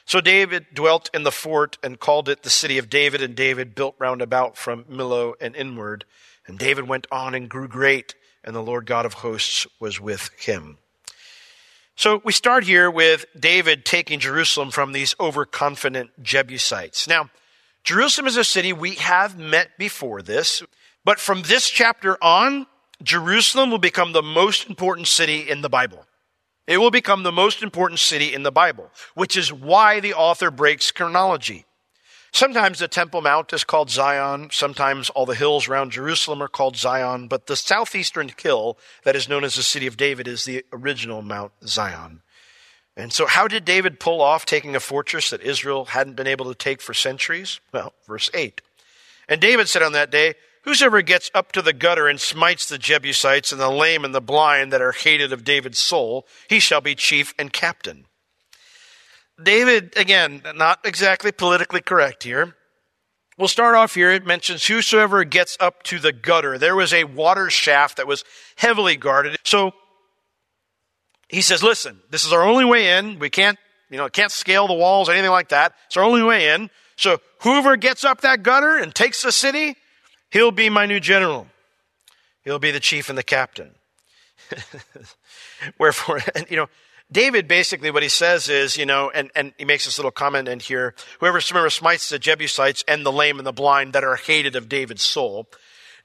So 0.09 0.23
David 0.23 0.69
dwelt 0.73 1.11
in 1.13 1.25
the 1.25 1.31
fort 1.31 1.77
and 1.83 2.01
called 2.01 2.31
it 2.31 2.43
the 2.43 2.49
city 2.49 2.79
of 2.79 2.89
David, 2.89 3.21
and 3.21 3.35
David 3.35 3.75
built 3.75 3.95
round 3.99 4.23
about 4.23 4.57
from 4.57 4.85
Millo 4.85 5.35
and 5.39 5.55
inward. 5.55 6.07
And 6.47 6.59
David 6.59 6.89
went 6.89 7.07
on 7.13 7.35
and 7.35 7.47
grew 7.47 7.69
great, 7.69 8.15
and 8.43 8.57
the 8.57 8.63
Lord 8.63 8.87
God 8.87 9.05
of 9.05 9.13
hosts 9.13 9.67
was 9.79 10.01
with 10.01 10.31
him. 10.39 10.79
So 11.95 12.23
we 12.25 12.33
start 12.33 12.65
here 12.65 12.91
with 12.91 13.27
David 13.39 13.85
taking 13.85 14.19
Jerusalem 14.19 14.71
from 14.71 14.93
these 14.93 15.15
overconfident 15.21 16.23
Jebusites. 16.23 17.07
Now, 17.07 17.29
Jerusalem 17.85 18.29
is 18.29 18.39
a 18.39 18.45
city 18.45 18.73
we 18.73 18.95
have 18.95 19.39
met 19.39 19.77
before 19.77 20.23
this, 20.23 20.63
but 21.05 21.21
from 21.21 21.43
this 21.43 21.69
chapter 21.69 22.17
on, 22.25 22.67
Jerusalem 23.03 23.71
will 23.71 23.77
become 23.77 24.13
the 24.13 24.23
most 24.23 24.71
important 24.71 25.07
city 25.07 25.51
in 25.51 25.61
the 25.61 25.69
Bible. 25.69 26.07
It 26.69 26.79
will 26.79 26.91
become 26.91 27.23
the 27.23 27.33
most 27.33 27.63
important 27.63 27.99
city 27.99 28.35
in 28.35 28.43
the 28.43 28.53
Bible, 28.53 28.91
which 29.15 29.39
is 29.39 29.51
why 29.51 30.01
the 30.01 30.13
author 30.13 30.51
breaks 30.51 30.93
chronology. 30.93 31.65
Sometimes 32.31 32.79
the 32.79 32.89
Temple 32.89 33.23
Mount 33.23 33.55
is 33.55 33.65
called 33.65 33.89
Zion. 33.89 34.51
Sometimes 34.53 35.09
all 35.09 35.25
the 35.25 35.35
hills 35.35 35.67
around 35.67 35.93
Jerusalem 35.93 36.43
are 36.43 36.49
called 36.49 36.77
Zion. 36.77 37.27
But 37.27 37.47
the 37.47 37.57
southeastern 37.57 38.31
hill 38.37 38.77
that 39.05 39.17
is 39.17 39.31
known 39.31 39.45
as 39.45 39.55
the 39.55 39.63
city 39.63 39.87
of 39.87 39.97
David 39.97 40.29
is 40.29 40.45
the 40.45 40.63
original 40.71 41.23
Mount 41.23 41.53
Zion. 41.67 42.21
And 42.99 43.15
so, 43.15 43.27
how 43.27 43.49
did 43.49 43.65
David 43.65 43.99
pull 43.99 44.21
off 44.21 44.45
taking 44.45 44.77
a 44.77 44.81
fortress 44.81 45.31
that 45.31 45.41
Israel 45.41 45.87
hadn't 45.87 46.17
been 46.17 46.27
able 46.27 46.47
to 46.47 46.55
take 46.55 46.83
for 46.83 46.93
centuries? 46.93 47.61
Well, 47.73 47.95
verse 48.07 48.29
8. 48.35 48.61
And 49.27 49.41
David 49.41 49.71
said 49.71 49.83
on 49.83 49.93
that 49.93 50.11
day, 50.11 50.35
Whosoever 50.69 51.01
gets 51.01 51.31
up 51.35 51.53
to 51.53 51.63
the 51.63 51.73
gutter 51.73 52.09
and 52.09 52.21
smites 52.21 52.69
the 52.69 52.77
Jebusites 52.77 53.53
and 53.53 53.59
the 53.59 53.71
lame 53.71 54.05
and 54.05 54.15
the 54.15 54.21
blind 54.21 54.71
that 54.71 54.83
are 54.83 54.93
hated 54.93 55.33
of 55.33 55.43
David's 55.43 55.79
soul, 55.79 56.27
he 56.47 56.61
shall 56.61 56.83
be 56.83 56.95
chief 56.95 57.33
and 57.39 57.51
captain. 57.51 58.05
David, 59.43 59.95
again, 59.97 60.43
not 60.55 60.81
exactly 60.85 61.33
politically 61.33 61.81
correct 61.81 62.23
here. 62.23 62.55
We'll 63.39 63.49
start 63.49 63.77
off 63.77 63.95
here. 63.95 64.11
It 64.11 64.27
mentions 64.27 64.67
whosoever 64.67 65.25
gets 65.25 65.57
up 65.59 65.85
to 65.85 65.99
the 65.99 66.13
gutter. 66.13 66.59
There 66.59 66.77
was 66.77 66.93
a 66.93 67.05
water 67.05 67.49
shaft 67.49 67.97
that 67.97 68.07
was 68.07 68.23
heavily 68.57 68.97
guarded. 68.97 69.39
So 69.45 69.73
he 71.31 71.41
says, 71.41 71.63
listen, 71.63 72.01
this 72.11 72.27
is 72.27 72.33
our 72.35 72.43
only 72.43 72.67
way 72.67 72.99
in. 72.99 73.19
We 73.19 73.31
can't, 73.31 73.59
you 73.89 73.97
know, 73.97 74.11
can't 74.11 74.31
scale 74.31 74.67
the 74.67 74.75
walls, 74.75 75.09
anything 75.09 75.31
like 75.31 75.49
that. 75.49 75.73
It's 75.87 75.97
our 75.97 76.05
only 76.05 76.23
way 76.23 76.51
in. 76.51 76.69
So 76.97 77.21
whoever 77.41 77.79
gets 77.79 78.05
up 78.05 78.21
that 78.21 78.43
gutter 78.43 78.77
and 78.77 78.95
takes 78.95 79.23
the 79.23 79.33
city, 79.33 79.75
he'll 80.31 80.51
be 80.51 80.71
my 80.71 80.87
new 80.87 81.01
general. 81.01 81.47
He'll 82.43 82.59
be 82.59 82.71
the 82.71 82.81
chief 82.81 83.09
and 83.09 83.19
the 83.19 83.23
captain. 83.23 83.75
Wherefore, 85.79 86.21
and, 86.35 86.47
you 86.51 86.57
know, 86.57 86.69
David 87.11 87.49
basically 87.49 87.91
what 87.91 88.03
he 88.03 88.09
says 88.09 88.49
is, 88.49 88.77
you 88.77 88.85
know, 88.85 89.11
and, 89.11 89.31
and 89.35 89.53
he 89.57 89.65
makes 89.65 89.87
this 89.87 89.99
little 89.99 90.11
comment 90.11 90.47
in 90.47 90.61
here, 90.61 90.95
whoever 91.21 91.41
smites 91.41 92.09
the 92.09 92.19
Jebusites 92.19 92.85
and 92.87 93.05
the 93.05 93.13
lame 93.13 93.39
and 93.39 93.47
the 93.47 93.53
blind 93.53 93.95
that 93.95 94.05
are 94.05 94.17
hated 94.17 94.57
of 94.57 94.69
David's 94.69 95.03
soul. 95.03 95.47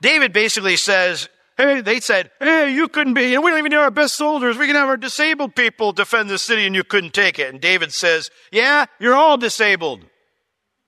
David 0.01 0.31
basically 0.31 0.77
says, 0.77 1.27
hey, 1.57 1.81
they 1.81 1.99
said, 1.99 2.31
hey, 2.39 2.73
you 2.73 2.87
couldn't 2.87 3.13
be, 3.15 3.23
you 3.23 3.35
know, 3.35 3.41
we 3.41 3.51
don't 3.51 3.59
even 3.59 3.71
need 3.71 3.77
our 3.77 3.91
best 3.91 4.15
soldiers. 4.15 4.57
We 4.57 4.67
can 4.67 4.75
have 4.75 4.89
our 4.89 4.97
disabled 4.97 5.55
people 5.55 5.91
defend 5.91 6.29
the 6.29 6.37
city 6.37 6.65
and 6.65 6.75
you 6.75 6.83
couldn't 6.83 7.13
take 7.13 7.37
it. 7.37 7.49
And 7.49 7.61
David 7.61 7.91
says, 7.93 8.31
yeah, 8.51 8.85
you're 8.99 9.15
all 9.15 9.37
disabled. 9.37 10.05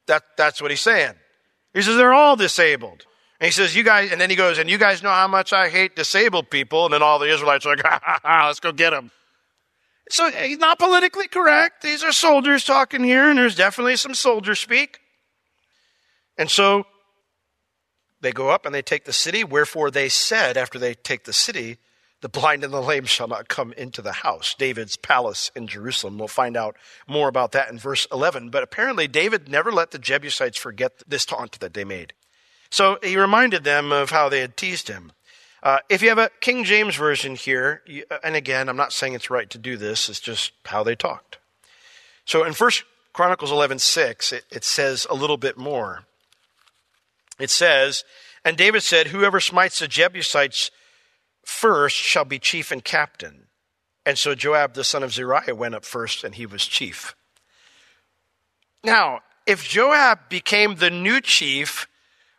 That, 0.08 0.24
that's 0.38 0.62
what 0.62 0.72
he's 0.72 0.82
saying. 0.82 1.14
He 1.74 1.82
says, 1.82 1.98
they're 1.98 2.14
all 2.14 2.36
disabled. 2.36 3.06
And 3.40 3.48
he 3.48 3.52
says, 3.52 3.76
you 3.76 3.84
guys, 3.84 4.12
and 4.12 4.20
then 4.20 4.30
he 4.30 4.36
goes, 4.36 4.58
and 4.58 4.70
you 4.70 4.78
guys 4.78 5.04
know 5.04 5.10
how 5.10 5.28
much 5.28 5.52
I 5.52 5.70
hate 5.70 5.96
disabled 5.96 6.50
people. 6.50 6.86
And 6.86 6.94
then 6.94 7.04
all 7.04 7.20
the 7.20 7.32
Israelites 7.32 7.66
are 7.66 7.76
like, 7.76 7.86
ha, 7.86 8.00
ha, 8.02 8.20
ha, 8.24 8.48
let's 8.48 8.60
go 8.60 8.72
get 8.72 8.92
them. 8.92 9.12
So 10.10 10.28
eh, 10.28 10.48
he's 10.48 10.58
not 10.58 10.80
politically 10.80 11.28
correct. 11.28 11.82
These 11.82 12.04
are 12.04 12.12
soldiers 12.12 12.64
talking 12.64 13.04
here, 13.04 13.30
and 13.30 13.38
there's 13.38 13.56
definitely 13.56 13.98
some 13.98 14.14
soldier 14.14 14.56
speak. 14.56 15.00
And 16.38 16.50
so 16.50 16.86
they 18.22 18.32
go 18.32 18.50
up 18.50 18.66
and 18.66 18.74
they 18.74 18.82
take 18.82 19.06
the 19.06 19.14
city. 19.14 19.44
Wherefore 19.44 19.92
they 19.92 20.10
said, 20.10 20.58
after 20.58 20.80
they 20.80 20.94
take 20.94 21.26
the 21.26 21.34
city, 21.34 21.78
the 22.22 22.30
blind 22.30 22.64
and 22.64 22.74
the 22.74 22.82
lame 22.82 23.06
shall 23.06 23.28
not 23.28 23.50
come 23.50 23.74
into 23.74 24.02
the 24.02 24.14
house, 24.14 24.56
David's 24.58 24.98
palace 24.98 25.52
in 25.56 25.68
Jerusalem. 25.68 26.18
We'll 26.18 26.28
find 26.28 26.58
out 26.58 26.76
more 27.08 27.28
about 27.28 27.52
that 27.52 27.70
in 27.70 27.78
verse 27.78 28.08
11. 28.12 28.50
But 28.50 28.64
apparently, 28.64 29.08
David 29.08 29.50
never 29.50 29.72
let 29.72 29.92
the 29.92 30.00
Jebusites 30.00 30.58
forget 30.58 31.04
this 31.08 31.26
taunt 31.26 31.60
that 31.60 31.74
they 31.74 31.84
made. 31.84 32.14
So 32.70 32.98
he 33.02 33.18
reminded 33.18 33.64
them 33.64 33.92
of 33.92 34.10
how 34.10 34.30
they 34.30 34.42
had 34.42 34.58
teased 34.58 34.88
him. 34.88 35.12
Uh, 35.64 35.80
if 35.90 36.02
you 36.02 36.10
have 36.10 36.18
a 36.18 36.30
King 36.42 36.64
James 36.64 36.96
version 36.96 37.36
here, 37.36 37.82
uh, 38.12 38.18
and 38.24 38.36
again, 38.36 38.70
I'm 38.70 38.78
not 38.78 38.94
saying 38.94 39.14
it's 39.14 39.30
right 39.30 39.50
to 39.50 39.58
do 39.58 39.78
this, 39.78 40.10
it's 40.10 40.20
just 40.20 40.52
how 40.66 40.84
they 40.84 40.96
talked. 40.96 41.40
So 42.26 42.44
in 42.44 42.54
First 42.54 42.84
Chronicles 43.14 43.52
11:6, 43.52 44.32
it, 44.32 44.46
it 44.52 44.64
says 44.64 45.08
a 45.10 45.16
little 45.16 45.38
bit 45.38 45.58
more. 45.58 46.06
It 47.40 47.50
says, 47.50 48.04
And 48.44 48.58
David 48.58 48.84
said, 48.84 49.08
Whoever 49.08 49.40
smites 49.40 49.80
the 49.80 49.88
Jebusites 49.88 50.72
first 51.44 51.96
shall 51.96 52.26
be 52.26 52.40
chief 52.40 52.72
and 52.72 52.84
captain. 52.84 53.48
And 54.06 54.18
so 54.18 54.36
Joab 54.36 54.74
the 54.74 54.84
son 54.84 55.02
of 55.02 55.14
Zeruiah 55.14 55.56
went 55.56 55.76
up 55.76 55.84
first, 55.84 56.24
and 56.24 56.36
he 56.36 56.46
was 56.46 56.66
chief. 56.66 57.16
Now, 58.84 59.22
if 59.48 59.68
Joab 59.68 60.30
became 60.30 60.76
the 60.76 60.92
new 60.92 61.22
chief, 61.22 61.88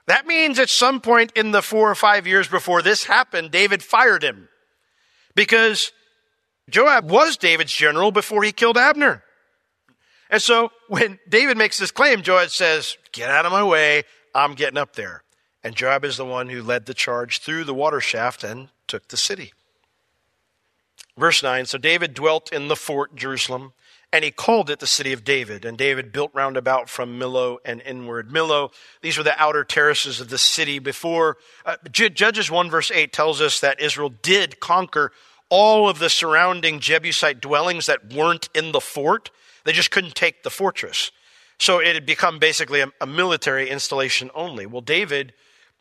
that 0.07 0.27
means 0.27 0.59
at 0.59 0.71
some 0.71 1.01
point 1.01 1.33
in 1.35 1.51
the 1.51 1.63
four 1.63 1.91
or 1.91 1.95
five 1.95 2.27
years 2.27 2.49
before 2.49 2.83
this 2.83 3.05
happened, 3.05 3.51
David 3.51 3.83
fired 3.83 4.23
him. 4.23 4.49
Because 5.35 5.93
Joab 6.71 7.11
was 7.11 7.37
David's 7.37 7.73
general 7.73 8.11
before 8.11 8.43
he 8.43 8.53
killed 8.53 8.79
Abner. 8.79 9.23
And 10.31 10.43
so 10.43 10.71
when 10.89 11.19
David 11.29 11.57
makes 11.57 11.79
this 11.79 11.91
claim, 11.91 12.23
Joab 12.23 12.51
says, 12.51 12.97
Get 13.13 13.31
out 13.31 13.47
of 13.47 13.53
my 13.53 13.63
way. 13.63 14.05
I'm 14.35 14.55
getting 14.55 14.79
up 14.79 14.95
there. 14.95 15.23
And 15.63 15.75
Joab 15.75 16.05
is 16.05 16.17
the 16.17 16.25
one 16.25 16.49
who 16.49 16.63
led 16.63 16.87
the 16.87 16.95
charge 16.95 17.39
through 17.39 17.65
the 17.65 17.75
water 17.75 18.01
shaft 18.01 18.45
and 18.45 18.69
took 18.87 19.09
the 19.09 19.17
city. 19.17 19.53
Verse 21.17 21.43
9 21.43 21.67
So 21.67 21.79
David 21.79 22.15
dwelt 22.15 22.53
in 22.53 22.69
the 22.69 22.77
fort, 22.77 23.17
Jerusalem, 23.17 23.73
and 24.13 24.25
he 24.25 24.31
called 24.31 24.71
it 24.71 24.79
the 24.79 24.87
city 24.87 25.13
of 25.13 25.25
David. 25.25 25.65
And 25.65 25.77
David 25.77 26.13
built 26.13 26.31
round 26.33 26.57
about 26.57 26.89
from 26.89 27.19
Millo 27.19 27.59
and 27.65 27.83
inward. 27.83 28.31
Millo, 28.31 28.73
these 29.03 29.19
were 29.19 29.25
the 29.25 29.41
outer 29.41 29.65
terraces 29.65 30.21
of 30.21 30.29
the 30.29 30.39
city 30.39 30.79
before. 30.79 31.37
Uh, 31.65 31.77
Judges 31.91 32.51
1 32.51 32.71
verse 32.71 32.91
8 32.91 33.13
tells 33.13 33.41
us 33.41 33.61
that 33.61 33.81
Israel 33.81 34.13
did 34.23 34.61
conquer 34.61 35.13
all 35.49 35.89
of 35.89 35.99
the 35.99 36.11
surrounding 36.11 36.81
Jebusite 36.81 37.41
dwellings 37.41 37.87
that 37.87 38.13
weren't 38.13 38.49
in 38.55 38.73
the 38.73 38.81
fort. 38.81 39.31
They 39.65 39.73
just 39.73 39.91
couldn't 39.91 40.15
take 40.15 40.43
the 40.43 40.51
fortress. 40.51 41.11
So 41.59 41.79
it 41.79 41.95
had 41.95 42.07
become 42.07 42.39
basically 42.39 42.81
a, 42.81 42.93
a 43.01 43.07
military 43.07 43.71
installation 43.71 44.31
only. 44.35 44.67
Well, 44.67 44.83
David 44.83 45.33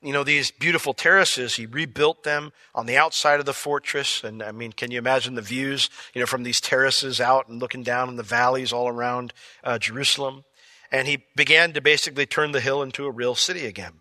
you 0.05 0.13
know, 0.13 0.23
these 0.23 0.51
beautiful 0.51 0.93
terraces. 0.93 1.55
He 1.55 1.65
rebuilt 1.65 2.23
them 2.23 2.51
on 2.73 2.85
the 2.85 2.97
outside 2.97 3.39
of 3.39 3.45
the 3.45 3.53
fortress. 3.53 4.23
And 4.23 4.43
I 4.43 4.51
mean, 4.51 4.71
can 4.71 4.91
you 4.91 4.99
imagine 4.99 5.35
the 5.35 5.41
views, 5.41 5.89
you 6.13 6.21
know, 6.21 6.27
from 6.27 6.43
these 6.43 6.61
terraces 6.61 7.19
out 7.19 7.47
and 7.47 7.59
looking 7.59 7.83
down 7.83 8.09
in 8.09 8.15
the 8.15 8.23
valleys 8.23 8.71
all 8.71 8.87
around 8.87 9.33
uh, 9.63 9.79
Jerusalem? 9.79 10.43
And 10.91 11.07
he 11.07 11.25
began 11.35 11.73
to 11.73 11.81
basically 11.81 12.25
turn 12.25 12.51
the 12.51 12.61
hill 12.61 12.83
into 12.83 13.05
a 13.05 13.11
real 13.11 13.33
city 13.33 13.65
again. 13.65 13.93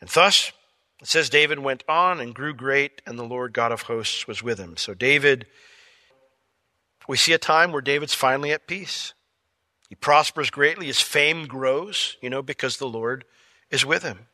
And 0.00 0.08
thus, 0.08 0.52
it 1.00 1.08
says 1.08 1.28
David 1.28 1.58
went 1.58 1.82
on 1.88 2.20
and 2.20 2.34
grew 2.34 2.54
great, 2.54 3.02
and 3.06 3.18
the 3.18 3.24
Lord 3.24 3.52
God 3.52 3.72
of 3.72 3.82
hosts 3.82 4.28
was 4.28 4.42
with 4.42 4.58
him. 4.58 4.76
So 4.76 4.94
David, 4.94 5.46
we 7.08 7.16
see 7.16 7.32
a 7.32 7.38
time 7.38 7.72
where 7.72 7.82
David's 7.82 8.14
finally 8.14 8.52
at 8.52 8.66
peace. 8.66 9.12
He 9.88 9.96
prospers 9.96 10.50
greatly. 10.50 10.86
His 10.86 11.00
fame 11.00 11.46
grows, 11.46 12.16
you 12.22 12.30
know, 12.30 12.42
because 12.42 12.76
the 12.76 12.88
Lord 12.88 13.24
is 13.70 13.84
with 13.84 14.04
him. 14.04 14.28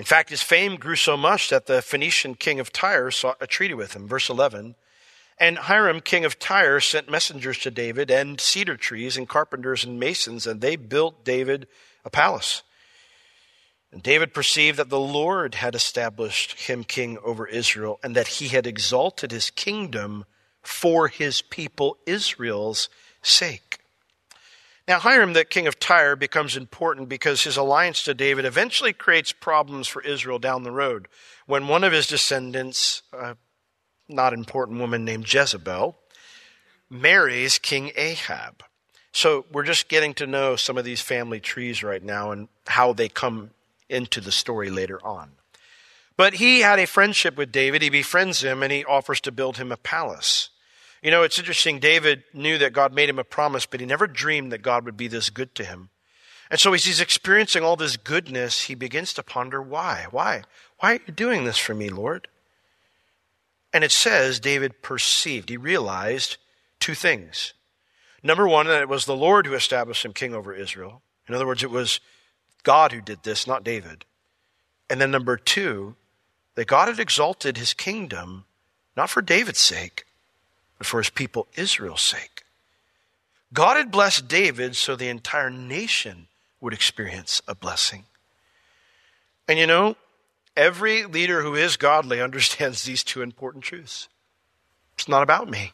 In 0.00 0.06
fact, 0.06 0.30
his 0.30 0.40
fame 0.40 0.76
grew 0.76 0.96
so 0.96 1.14
much 1.14 1.50
that 1.50 1.66
the 1.66 1.82
Phoenician 1.82 2.34
king 2.34 2.58
of 2.58 2.72
Tyre 2.72 3.10
sought 3.10 3.36
a 3.38 3.46
treaty 3.46 3.74
with 3.74 3.92
him. 3.92 4.08
Verse 4.08 4.30
11. 4.30 4.74
And 5.36 5.58
Hiram, 5.58 6.00
king 6.00 6.24
of 6.24 6.38
Tyre, 6.38 6.80
sent 6.80 7.10
messengers 7.10 7.58
to 7.58 7.70
David 7.70 8.10
and 8.10 8.40
cedar 8.40 8.78
trees 8.78 9.18
and 9.18 9.28
carpenters 9.28 9.84
and 9.84 10.00
masons, 10.00 10.46
and 10.46 10.62
they 10.62 10.76
built 10.76 11.22
David 11.22 11.66
a 12.02 12.08
palace. 12.08 12.62
And 13.92 14.02
David 14.02 14.32
perceived 14.32 14.78
that 14.78 14.88
the 14.88 14.98
Lord 14.98 15.56
had 15.56 15.74
established 15.74 16.52
him 16.52 16.82
king 16.82 17.18
over 17.22 17.46
Israel, 17.46 18.00
and 18.02 18.16
that 18.16 18.28
he 18.28 18.48
had 18.48 18.66
exalted 18.66 19.30
his 19.32 19.50
kingdom 19.50 20.24
for 20.62 21.08
his 21.08 21.42
people 21.42 21.98
Israel's 22.06 22.88
sake. 23.20 23.69
Now, 24.90 24.98
Hiram, 24.98 25.34
the 25.34 25.44
king 25.44 25.68
of 25.68 25.78
Tyre, 25.78 26.16
becomes 26.16 26.56
important 26.56 27.08
because 27.08 27.44
his 27.44 27.56
alliance 27.56 28.02
to 28.02 28.12
David 28.12 28.44
eventually 28.44 28.92
creates 28.92 29.30
problems 29.30 29.86
for 29.86 30.02
Israel 30.02 30.40
down 30.40 30.64
the 30.64 30.72
road. 30.72 31.06
When 31.46 31.68
one 31.68 31.84
of 31.84 31.92
his 31.92 32.08
descendants, 32.08 33.02
a 33.12 33.36
not 34.08 34.32
important 34.32 34.80
woman 34.80 35.04
named 35.04 35.32
Jezebel, 35.32 35.96
marries 36.90 37.60
King 37.60 37.92
Ahab. 37.94 38.64
So 39.12 39.44
we're 39.52 39.62
just 39.62 39.88
getting 39.88 40.12
to 40.14 40.26
know 40.26 40.56
some 40.56 40.76
of 40.76 40.84
these 40.84 41.00
family 41.00 41.38
trees 41.38 41.84
right 41.84 42.02
now 42.02 42.32
and 42.32 42.48
how 42.66 42.92
they 42.92 43.08
come 43.08 43.50
into 43.88 44.20
the 44.20 44.32
story 44.32 44.70
later 44.70 44.98
on. 45.06 45.30
But 46.16 46.34
he 46.34 46.62
had 46.62 46.80
a 46.80 46.86
friendship 46.88 47.36
with 47.36 47.52
David. 47.52 47.82
He 47.82 47.90
befriends 47.90 48.42
him 48.42 48.60
and 48.60 48.72
he 48.72 48.84
offers 48.84 49.20
to 49.20 49.30
build 49.30 49.56
him 49.56 49.70
a 49.70 49.76
palace. 49.76 50.50
You 51.02 51.10
know, 51.10 51.22
it's 51.22 51.38
interesting. 51.38 51.78
David 51.78 52.24
knew 52.34 52.58
that 52.58 52.72
God 52.72 52.92
made 52.92 53.08
him 53.08 53.18
a 53.18 53.24
promise, 53.24 53.66
but 53.66 53.80
he 53.80 53.86
never 53.86 54.06
dreamed 54.06 54.52
that 54.52 54.62
God 54.62 54.84
would 54.84 54.96
be 54.96 55.08
this 55.08 55.30
good 55.30 55.54
to 55.54 55.64
him. 55.64 55.88
And 56.50 56.58
so 56.58 56.74
as 56.74 56.84
he's 56.84 57.00
experiencing 57.00 57.62
all 57.62 57.76
this 57.76 57.96
goodness, 57.96 58.62
he 58.64 58.74
begins 58.74 59.12
to 59.14 59.22
ponder 59.22 59.62
why? 59.62 60.06
Why? 60.10 60.42
Why 60.80 60.92
are 60.92 61.00
you 61.06 61.12
doing 61.12 61.44
this 61.44 61.58
for 61.58 61.74
me, 61.74 61.88
Lord? 61.88 62.28
And 63.72 63.84
it 63.84 63.92
says 63.92 64.40
David 64.40 64.82
perceived, 64.82 65.48
he 65.48 65.56
realized 65.56 66.36
two 66.80 66.94
things. 66.94 67.54
Number 68.22 68.46
one, 68.46 68.66
that 68.66 68.82
it 68.82 68.88
was 68.88 69.04
the 69.04 69.16
Lord 69.16 69.46
who 69.46 69.54
established 69.54 70.04
him 70.04 70.12
king 70.12 70.34
over 70.34 70.52
Israel. 70.52 71.02
In 71.28 71.34
other 71.34 71.46
words, 71.46 71.62
it 71.62 71.70
was 71.70 72.00
God 72.64 72.92
who 72.92 73.00
did 73.00 73.22
this, 73.22 73.46
not 73.46 73.64
David. 73.64 74.04
And 74.90 75.00
then 75.00 75.10
number 75.10 75.36
two, 75.36 75.94
that 76.56 76.66
God 76.66 76.88
had 76.88 76.98
exalted 76.98 77.56
his 77.56 77.72
kingdom 77.72 78.44
not 78.96 79.08
for 79.08 79.22
David's 79.22 79.60
sake, 79.60 80.04
for 80.82 80.98
his 80.98 81.10
people 81.10 81.46
Israel's 81.56 82.00
sake. 82.00 82.44
God 83.52 83.76
had 83.76 83.90
blessed 83.90 84.28
David 84.28 84.76
so 84.76 84.94
the 84.94 85.08
entire 85.08 85.50
nation 85.50 86.28
would 86.60 86.72
experience 86.72 87.42
a 87.48 87.54
blessing. 87.54 88.04
And 89.48 89.58
you 89.58 89.66
know, 89.66 89.96
every 90.56 91.04
leader 91.04 91.42
who 91.42 91.54
is 91.54 91.76
godly 91.76 92.20
understands 92.22 92.84
these 92.84 93.02
two 93.02 93.22
important 93.22 93.64
truths. 93.64 94.08
It's 94.94 95.08
not 95.08 95.22
about 95.22 95.48
me. 95.48 95.72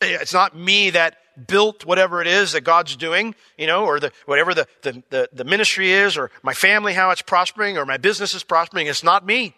It's 0.00 0.32
not 0.32 0.56
me 0.56 0.90
that 0.90 1.16
built 1.46 1.84
whatever 1.84 2.20
it 2.20 2.26
is 2.26 2.52
that 2.52 2.62
God's 2.62 2.96
doing, 2.96 3.34
you 3.58 3.66
know, 3.66 3.84
or 3.84 4.00
the, 4.00 4.12
whatever 4.26 4.54
the, 4.54 4.66
the, 4.82 5.02
the, 5.10 5.28
the 5.32 5.44
ministry 5.44 5.90
is, 5.90 6.16
or 6.16 6.30
my 6.42 6.54
family, 6.54 6.94
how 6.94 7.10
it's 7.10 7.22
prospering, 7.22 7.76
or 7.76 7.84
my 7.84 7.96
business 7.96 8.34
is 8.34 8.42
prospering. 8.42 8.86
It's 8.86 9.04
not 9.04 9.26
me. 9.26 9.54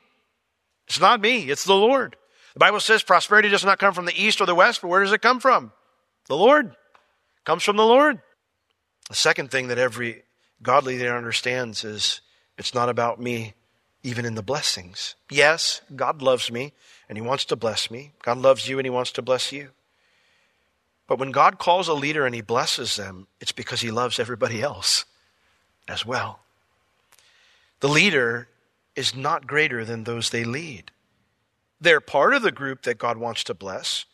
It's 0.88 1.00
not 1.00 1.20
me. 1.20 1.50
It's 1.50 1.64
the 1.64 1.74
Lord. 1.74 2.16
The 2.54 2.60
Bible 2.60 2.80
says 2.80 3.02
prosperity 3.02 3.48
does 3.48 3.64
not 3.64 3.78
come 3.78 3.94
from 3.94 4.04
the 4.04 4.22
east 4.22 4.40
or 4.40 4.46
the 4.46 4.54
west, 4.54 4.82
but 4.82 4.88
where 4.88 5.02
does 5.02 5.12
it 5.12 5.22
come 5.22 5.40
from? 5.40 5.72
The 6.26 6.36
Lord. 6.36 6.66
It 6.66 7.44
comes 7.44 7.62
from 7.62 7.76
the 7.76 7.86
Lord. 7.86 8.20
The 9.08 9.14
second 9.14 9.50
thing 9.50 9.68
that 9.68 9.78
every 9.78 10.22
godly 10.62 10.98
leader 10.98 11.16
understands 11.16 11.84
is 11.84 12.20
it's 12.58 12.74
not 12.74 12.88
about 12.88 13.20
me 13.20 13.54
even 14.02 14.24
in 14.24 14.34
the 14.34 14.42
blessings. 14.42 15.14
Yes, 15.30 15.80
God 15.94 16.22
loves 16.22 16.50
me 16.50 16.72
and 17.08 17.16
he 17.16 17.22
wants 17.22 17.44
to 17.46 17.56
bless 17.56 17.90
me. 17.90 18.12
God 18.22 18.38
loves 18.38 18.68
you 18.68 18.78
and 18.78 18.86
he 18.86 18.90
wants 18.90 19.12
to 19.12 19.22
bless 19.22 19.52
you. 19.52 19.70
But 21.06 21.18
when 21.18 21.30
God 21.30 21.58
calls 21.58 21.88
a 21.88 21.94
leader 21.94 22.24
and 22.26 22.34
he 22.34 22.40
blesses 22.40 22.96
them, 22.96 23.26
it's 23.40 23.52
because 23.52 23.80
he 23.80 23.90
loves 23.90 24.18
everybody 24.18 24.62
else 24.62 25.04
as 25.88 26.06
well. 26.06 26.40
The 27.80 27.88
leader 27.88 28.48
is 28.94 29.14
not 29.14 29.46
greater 29.46 29.84
than 29.84 30.04
those 30.04 30.30
they 30.30 30.44
lead. 30.44 30.90
They're 31.82 32.00
part 32.00 32.32
of 32.32 32.42
the 32.42 32.52
group 32.52 32.82
that 32.82 32.96
God 32.96 33.18
wants 33.18 33.42
to 33.44 33.54
bless. 33.54 34.04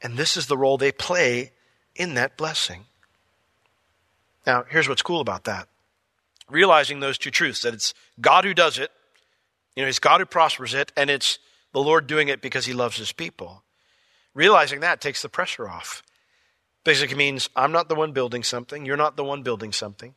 And 0.00 0.16
this 0.16 0.36
is 0.36 0.46
the 0.46 0.56
role 0.56 0.78
they 0.78 0.92
play 0.92 1.50
in 1.96 2.14
that 2.14 2.36
blessing. 2.36 2.84
Now, 4.46 4.64
here's 4.68 4.88
what's 4.88 5.02
cool 5.02 5.20
about 5.20 5.42
that. 5.44 5.68
Realizing 6.48 7.00
those 7.00 7.18
two 7.18 7.32
truths 7.32 7.62
that 7.62 7.74
it's 7.74 7.94
God 8.20 8.44
who 8.44 8.54
does 8.54 8.78
it, 8.78 8.92
you 9.74 9.82
know, 9.82 9.88
it's 9.88 9.98
God 9.98 10.20
who 10.20 10.26
prospers 10.26 10.72
it, 10.72 10.92
and 10.96 11.10
it's 11.10 11.40
the 11.72 11.82
Lord 11.82 12.06
doing 12.06 12.28
it 12.28 12.40
because 12.40 12.64
he 12.64 12.72
loves 12.72 12.96
his 12.96 13.10
people. 13.10 13.64
Realizing 14.32 14.78
that 14.80 15.00
takes 15.00 15.20
the 15.20 15.28
pressure 15.28 15.68
off. 15.68 16.04
Basically 16.84 17.16
means 17.16 17.50
I'm 17.56 17.72
not 17.72 17.88
the 17.88 17.96
one 17.96 18.12
building 18.12 18.44
something, 18.44 18.86
you're 18.86 18.96
not 18.96 19.16
the 19.16 19.24
one 19.24 19.42
building 19.42 19.72
something. 19.72 20.14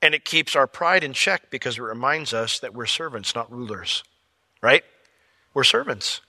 And 0.00 0.14
it 0.14 0.24
keeps 0.24 0.54
our 0.54 0.68
pride 0.68 1.02
in 1.02 1.12
check 1.12 1.50
because 1.50 1.78
it 1.78 1.82
reminds 1.82 2.32
us 2.32 2.60
that 2.60 2.74
we're 2.74 2.86
servants, 2.86 3.34
not 3.34 3.52
rulers. 3.52 4.04
Right? 4.62 4.84
We're 5.54 5.64
servants. 5.64 6.20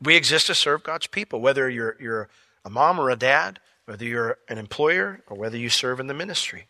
We 0.00 0.16
exist 0.16 0.46
to 0.46 0.54
serve 0.54 0.82
God's 0.82 1.06
people, 1.06 1.40
whether 1.40 1.68
you're, 1.68 1.96
you're 2.00 2.28
a 2.64 2.70
mom 2.70 2.98
or 2.98 3.10
a 3.10 3.16
dad, 3.16 3.60
whether 3.84 4.04
you're 4.04 4.38
an 4.48 4.58
employer, 4.58 5.20
or 5.26 5.36
whether 5.36 5.56
you 5.56 5.68
serve 5.68 6.00
in 6.00 6.06
the 6.06 6.14
ministry. 6.14 6.66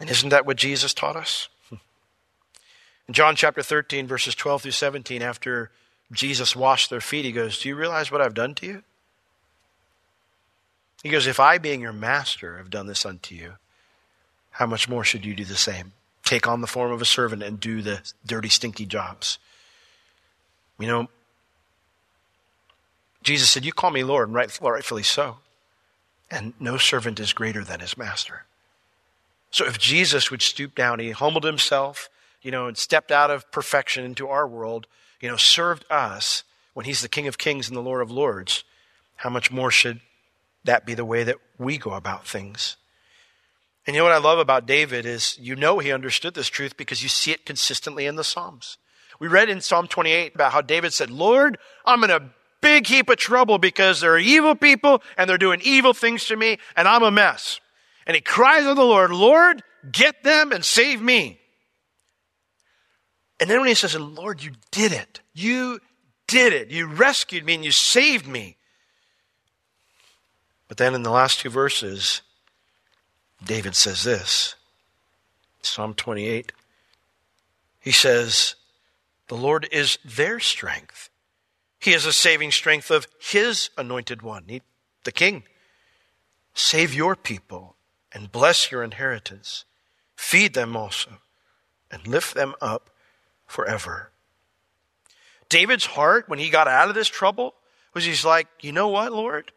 And 0.00 0.10
isn't 0.10 0.30
that 0.30 0.46
what 0.46 0.56
Jesus 0.56 0.94
taught 0.94 1.16
us? 1.16 1.48
In 1.70 3.14
John 3.14 3.36
chapter 3.36 3.62
13, 3.62 4.06
verses 4.06 4.34
12 4.34 4.62
through 4.62 4.70
17, 4.72 5.22
after 5.22 5.70
Jesus 6.12 6.56
washed 6.56 6.90
their 6.90 7.00
feet, 7.00 7.24
he 7.24 7.32
goes, 7.32 7.58
Do 7.58 7.68
you 7.68 7.76
realize 7.76 8.10
what 8.10 8.20
I've 8.20 8.34
done 8.34 8.54
to 8.56 8.66
you? 8.66 8.82
He 11.02 11.08
goes, 11.08 11.26
If 11.26 11.40
I, 11.40 11.58
being 11.58 11.80
your 11.80 11.92
master, 11.92 12.58
have 12.58 12.70
done 12.70 12.86
this 12.86 13.04
unto 13.04 13.34
you, 13.34 13.54
how 14.50 14.66
much 14.66 14.88
more 14.88 15.04
should 15.04 15.24
you 15.24 15.34
do 15.34 15.44
the 15.44 15.56
same? 15.56 15.92
Take 16.24 16.46
on 16.46 16.60
the 16.60 16.66
form 16.66 16.92
of 16.92 17.02
a 17.02 17.06
servant 17.06 17.42
and 17.42 17.58
do 17.58 17.82
the 17.82 18.00
dirty, 18.24 18.48
stinky 18.48 18.86
jobs. 18.86 19.38
You 20.82 20.88
know, 20.88 21.08
Jesus 23.22 23.50
said, 23.50 23.64
You 23.64 23.72
call 23.72 23.90
me 23.90 24.02
Lord, 24.02 24.28
and 24.28 24.34
rightfully 24.34 25.02
so. 25.02 25.38
and 26.30 26.54
no 26.58 26.76
servant 26.78 27.20
is 27.20 27.32
greater 27.32 27.62
than 27.62 27.80
his 27.80 27.96
master. 27.96 28.44
So 29.50 29.66
if 29.66 29.78
Jesus 29.78 30.30
would 30.30 30.40
stoop 30.40 30.74
down, 30.74 30.98
he 30.98 31.10
humbled 31.10 31.44
himself, 31.44 32.08
you 32.40 32.50
know, 32.50 32.66
and 32.66 32.76
stepped 32.76 33.12
out 33.12 33.30
of 33.30 33.50
perfection 33.52 34.04
into 34.04 34.28
our 34.28 34.48
world, 34.48 34.86
you 35.20 35.28
know, 35.28 35.36
served 35.36 35.84
us 35.90 36.42
when 36.74 36.86
he's 36.86 37.02
the 37.02 37.08
King 37.08 37.28
of 37.28 37.36
Kings 37.36 37.68
and 37.68 37.76
the 37.76 37.82
Lord 37.82 38.00
of 38.00 38.10
Lords, 38.10 38.64
how 39.16 39.28
much 39.28 39.50
more 39.50 39.70
should 39.70 40.00
that 40.64 40.86
be 40.86 40.94
the 40.94 41.04
way 41.04 41.22
that 41.22 41.36
we 41.58 41.76
go 41.76 41.92
about 41.92 42.26
things? 42.26 42.76
And 43.86 43.94
you 43.94 44.00
know 44.00 44.04
what 44.06 44.14
I 44.14 44.18
love 44.18 44.38
about 44.38 44.66
David 44.66 45.04
is 45.04 45.36
you 45.38 45.54
know 45.54 45.80
he 45.80 45.92
understood 45.92 46.34
this 46.34 46.48
truth 46.48 46.76
because 46.76 47.02
you 47.02 47.08
see 47.08 47.32
it 47.32 47.44
consistently 47.44 48.06
in 48.06 48.16
the 48.16 48.24
Psalms. 48.24 48.78
We 49.22 49.28
read 49.28 49.48
in 49.48 49.60
Psalm 49.60 49.86
28 49.86 50.34
about 50.34 50.50
how 50.50 50.62
David 50.62 50.92
said, 50.92 51.08
Lord, 51.08 51.56
I'm 51.84 52.02
in 52.02 52.10
a 52.10 52.28
big 52.60 52.88
heap 52.88 53.08
of 53.08 53.18
trouble 53.18 53.56
because 53.56 54.00
there 54.00 54.12
are 54.14 54.18
evil 54.18 54.56
people 54.56 55.00
and 55.16 55.30
they're 55.30 55.38
doing 55.38 55.60
evil 55.62 55.94
things 55.94 56.24
to 56.24 56.34
me 56.34 56.58
and 56.74 56.88
I'm 56.88 57.04
a 57.04 57.10
mess. 57.12 57.60
And 58.04 58.16
he 58.16 58.20
cries 58.20 58.64
to 58.64 58.74
the 58.74 58.82
Lord, 58.82 59.12
Lord, 59.12 59.62
get 59.92 60.24
them 60.24 60.50
and 60.50 60.64
save 60.64 61.00
me. 61.00 61.38
And 63.38 63.48
then 63.48 63.60
when 63.60 63.68
he 63.68 63.74
says, 63.74 63.94
Lord, 63.94 64.42
you 64.42 64.54
did 64.72 64.90
it. 64.90 65.20
You 65.32 65.78
did 66.26 66.52
it. 66.52 66.72
You 66.72 66.88
rescued 66.88 67.44
me 67.44 67.54
and 67.54 67.64
you 67.64 67.70
saved 67.70 68.26
me. 68.26 68.56
But 70.66 70.78
then 70.78 70.96
in 70.96 71.04
the 71.04 71.12
last 71.12 71.38
two 71.38 71.48
verses, 71.48 72.22
David 73.44 73.76
says 73.76 74.02
this 74.02 74.56
Psalm 75.62 75.94
28. 75.94 76.50
He 77.78 77.92
says, 77.92 78.56
The 79.32 79.38
Lord 79.38 79.66
is 79.72 79.98
their 80.04 80.38
strength. 80.40 81.08
He 81.78 81.94
is 81.94 82.04
a 82.04 82.12
saving 82.12 82.50
strength 82.50 82.90
of 82.90 83.06
his 83.18 83.70
anointed 83.78 84.20
one, 84.20 84.44
he, 84.46 84.60
the 85.04 85.10
king. 85.10 85.44
Save 86.52 86.92
your 86.92 87.16
people 87.16 87.76
and 88.12 88.30
bless 88.30 88.70
your 88.70 88.82
inheritance. 88.82 89.64
Feed 90.16 90.52
them 90.52 90.76
also 90.76 91.12
and 91.90 92.06
lift 92.06 92.34
them 92.34 92.54
up 92.60 92.90
forever. 93.46 94.10
David's 95.48 95.86
heart, 95.86 96.28
when 96.28 96.38
he 96.38 96.50
got 96.50 96.68
out 96.68 96.90
of 96.90 96.94
this 96.94 97.08
trouble, 97.08 97.54
was 97.94 98.04
he's 98.04 98.26
like, 98.26 98.48
you 98.60 98.70
know 98.70 98.88
what, 98.88 99.14
Lord? 99.14 99.50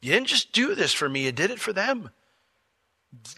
You 0.00 0.10
didn't 0.10 0.26
just 0.26 0.50
do 0.50 0.74
this 0.74 0.92
for 0.92 1.08
me, 1.08 1.26
you 1.26 1.30
did 1.30 1.52
it 1.52 1.60
for 1.60 1.72
them. 1.72 2.10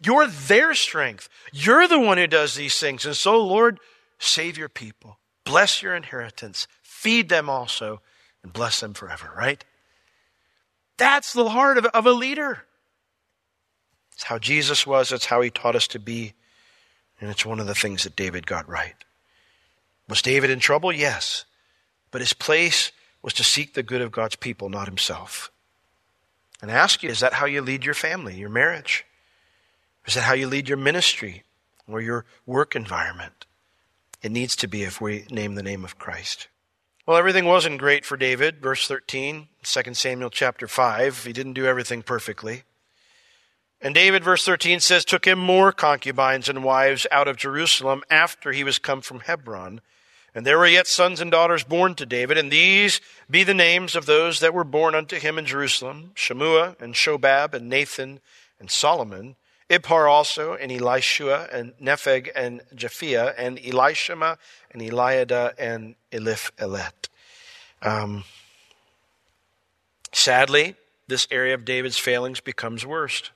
You're 0.02 0.28
their 0.28 0.72
strength. 0.72 1.28
You're 1.52 1.86
the 1.86 2.00
one 2.00 2.16
who 2.16 2.26
does 2.26 2.54
these 2.54 2.80
things. 2.80 3.04
And 3.04 3.14
so, 3.14 3.44
Lord, 3.44 3.80
save 4.18 4.56
your 4.56 4.70
people. 4.70 5.18
Bless 5.44 5.82
your 5.82 5.94
inheritance. 5.94 6.66
Feed 6.82 7.28
them 7.28 7.48
also 7.48 8.00
and 8.42 8.52
bless 8.52 8.80
them 8.80 8.94
forever, 8.94 9.30
right? 9.36 9.64
That's 10.96 11.32
the 11.32 11.48
heart 11.48 11.78
of, 11.78 11.86
of 11.86 12.06
a 12.06 12.12
leader. 12.12 12.64
It's 14.12 14.24
how 14.24 14.38
Jesus 14.38 14.86
was, 14.86 15.12
it's 15.12 15.26
how 15.26 15.40
he 15.40 15.50
taught 15.50 15.76
us 15.76 15.88
to 15.88 15.98
be. 15.98 16.34
And 17.20 17.30
it's 17.30 17.46
one 17.46 17.60
of 17.60 17.66
the 17.66 17.74
things 17.74 18.04
that 18.04 18.16
David 18.16 18.46
got 18.46 18.68
right. 18.68 18.94
Was 20.08 20.22
David 20.22 20.50
in 20.50 20.60
trouble? 20.60 20.92
Yes. 20.92 21.44
But 22.10 22.20
his 22.20 22.32
place 22.32 22.92
was 23.22 23.32
to 23.34 23.44
seek 23.44 23.74
the 23.74 23.82
good 23.82 24.02
of 24.02 24.12
God's 24.12 24.36
people, 24.36 24.68
not 24.68 24.86
himself. 24.86 25.50
And 26.60 26.70
I 26.70 26.74
ask 26.74 27.02
you, 27.02 27.10
is 27.10 27.20
that 27.20 27.34
how 27.34 27.46
you 27.46 27.60
lead 27.60 27.84
your 27.84 27.94
family, 27.94 28.36
your 28.36 28.50
marriage? 28.50 29.04
Is 30.06 30.14
that 30.14 30.22
how 30.22 30.34
you 30.34 30.46
lead 30.46 30.68
your 30.68 30.78
ministry 30.78 31.42
or 31.88 32.00
your 32.00 32.24
work 32.46 32.76
environment? 32.76 33.46
It 34.24 34.32
needs 34.32 34.56
to 34.56 34.66
be 34.66 34.82
if 34.82 35.00
we 35.00 35.26
name 35.30 35.54
the 35.54 35.62
name 35.62 35.84
of 35.84 35.98
Christ. 35.98 36.48
Well, 37.06 37.16
everything 37.16 37.44
wasn't 37.44 37.78
great 37.78 38.04
for 38.04 38.16
David. 38.16 38.60
Verse 38.60 38.88
13, 38.88 39.48
2 39.62 39.94
Samuel 39.94 40.30
chapter 40.30 40.66
5. 40.66 41.24
He 41.24 41.32
didn't 41.32 41.52
do 41.52 41.66
everything 41.66 42.02
perfectly. 42.02 42.64
And 43.80 43.94
David, 43.94 44.24
verse 44.24 44.44
13 44.44 44.80
says, 44.80 45.04
took 45.04 45.26
him 45.26 45.38
more 45.38 45.70
concubines 45.70 46.48
and 46.48 46.64
wives 46.64 47.06
out 47.12 47.28
of 47.28 47.36
Jerusalem 47.36 48.02
after 48.10 48.50
he 48.50 48.64
was 48.64 48.80
come 48.80 49.02
from 49.02 49.20
Hebron 49.20 49.80
and 50.34 50.44
there 50.44 50.58
were 50.58 50.66
yet 50.66 50.88
sons 50.88 51.20
and 51.20 51.30
daughters 51.30 51.62
born 51.62 51.94
to 51.94 52.04
David, 52.04 52.36
and 52.36 52.50
these 52.50 53.00
be 53.30 53.44
the 53.44 53.54
names 53.54 53.94
of 53.94 54.06
those 54.06 54.40
that 54.40 54.52
were 54.52 54.64
born 54.64 54.94
unto 54.94 55.18
him 55.18 55.38
in 55.38 55.46
Jerusalem 55.46 56.10
Shemua, 56.16 56.80
and 56.80 56.94
Shobab, 56.94 57.54
and 57.54 57.68
Nathan, 57.68 58.20
and 58.58 58.70
Solomon, 58.70 59.36
Ibhar 59.70 60.10
also, 60.10 60.54
and 60.54 60.70
Elishua, 60.70 61.52
and 61.52 61.72
Nepheg, 61.80 62.30
and 62.34 62.60
Japhia, 62.74 63.34
and 63.38 63.58
Elishama, 63.58 64.36
and 64.70 64.82
Eliada, 64.82 65.54
and 65.58 65.94
Eliphelet. 66.12 67.08
Um, 67.80 68.24
sadly, 70.12 70.74
this 71.08 71.26
area 71.30 71.54
of 71.54 71.64
David's 71.64 71.98
failings 71.98 72.40
becomes 72.40 72.84
worst. 72.84 73.30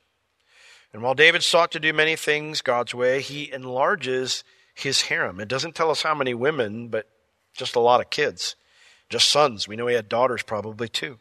And 0.93 1.03
while 1.03 1.15
David 1.15 1.43
sought 1.43 1.71
to 1.73 1.81
do 1.81 1.93
many 1.93 2.17
things 2.17 2.63
God's 2.63 2.95
way, 2.95 3.21
he 3.21 3.53
enlarges 3.53 4.45
his 4.75 5.03
harem. 5.03 5.41
It 5.41 5.49
doesn't 5.49 5.75
tell 5.75 5.91
us 5.91 6.03
how 6.03 6.15
many 6.15 6.35
women, 6.35 6.89
but 6.89 7.09
just 7.55 7.77
a 7.77 7.81
lot 7.81 8.01
of 8.01 8.11
kids, 8.11 8.55
just 9.09 9.29
sons. 9.29 9.67
We 9.67 9.77
know 9.77 9.87
he 9.87 9.95
had 9.95 10.09
daughters 10.09 10.43
probably 10.43 10.89
too. 10.89 11.19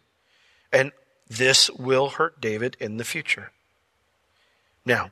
And 0.72 0.92
this 1.28 1.70
will 1.72 2.10
hurt 2.10 2.40
David 2.40 2.78
in 2.80 2.98
the 2.98 3.04
future. 3.04 3.52
Now, 4.88 5.12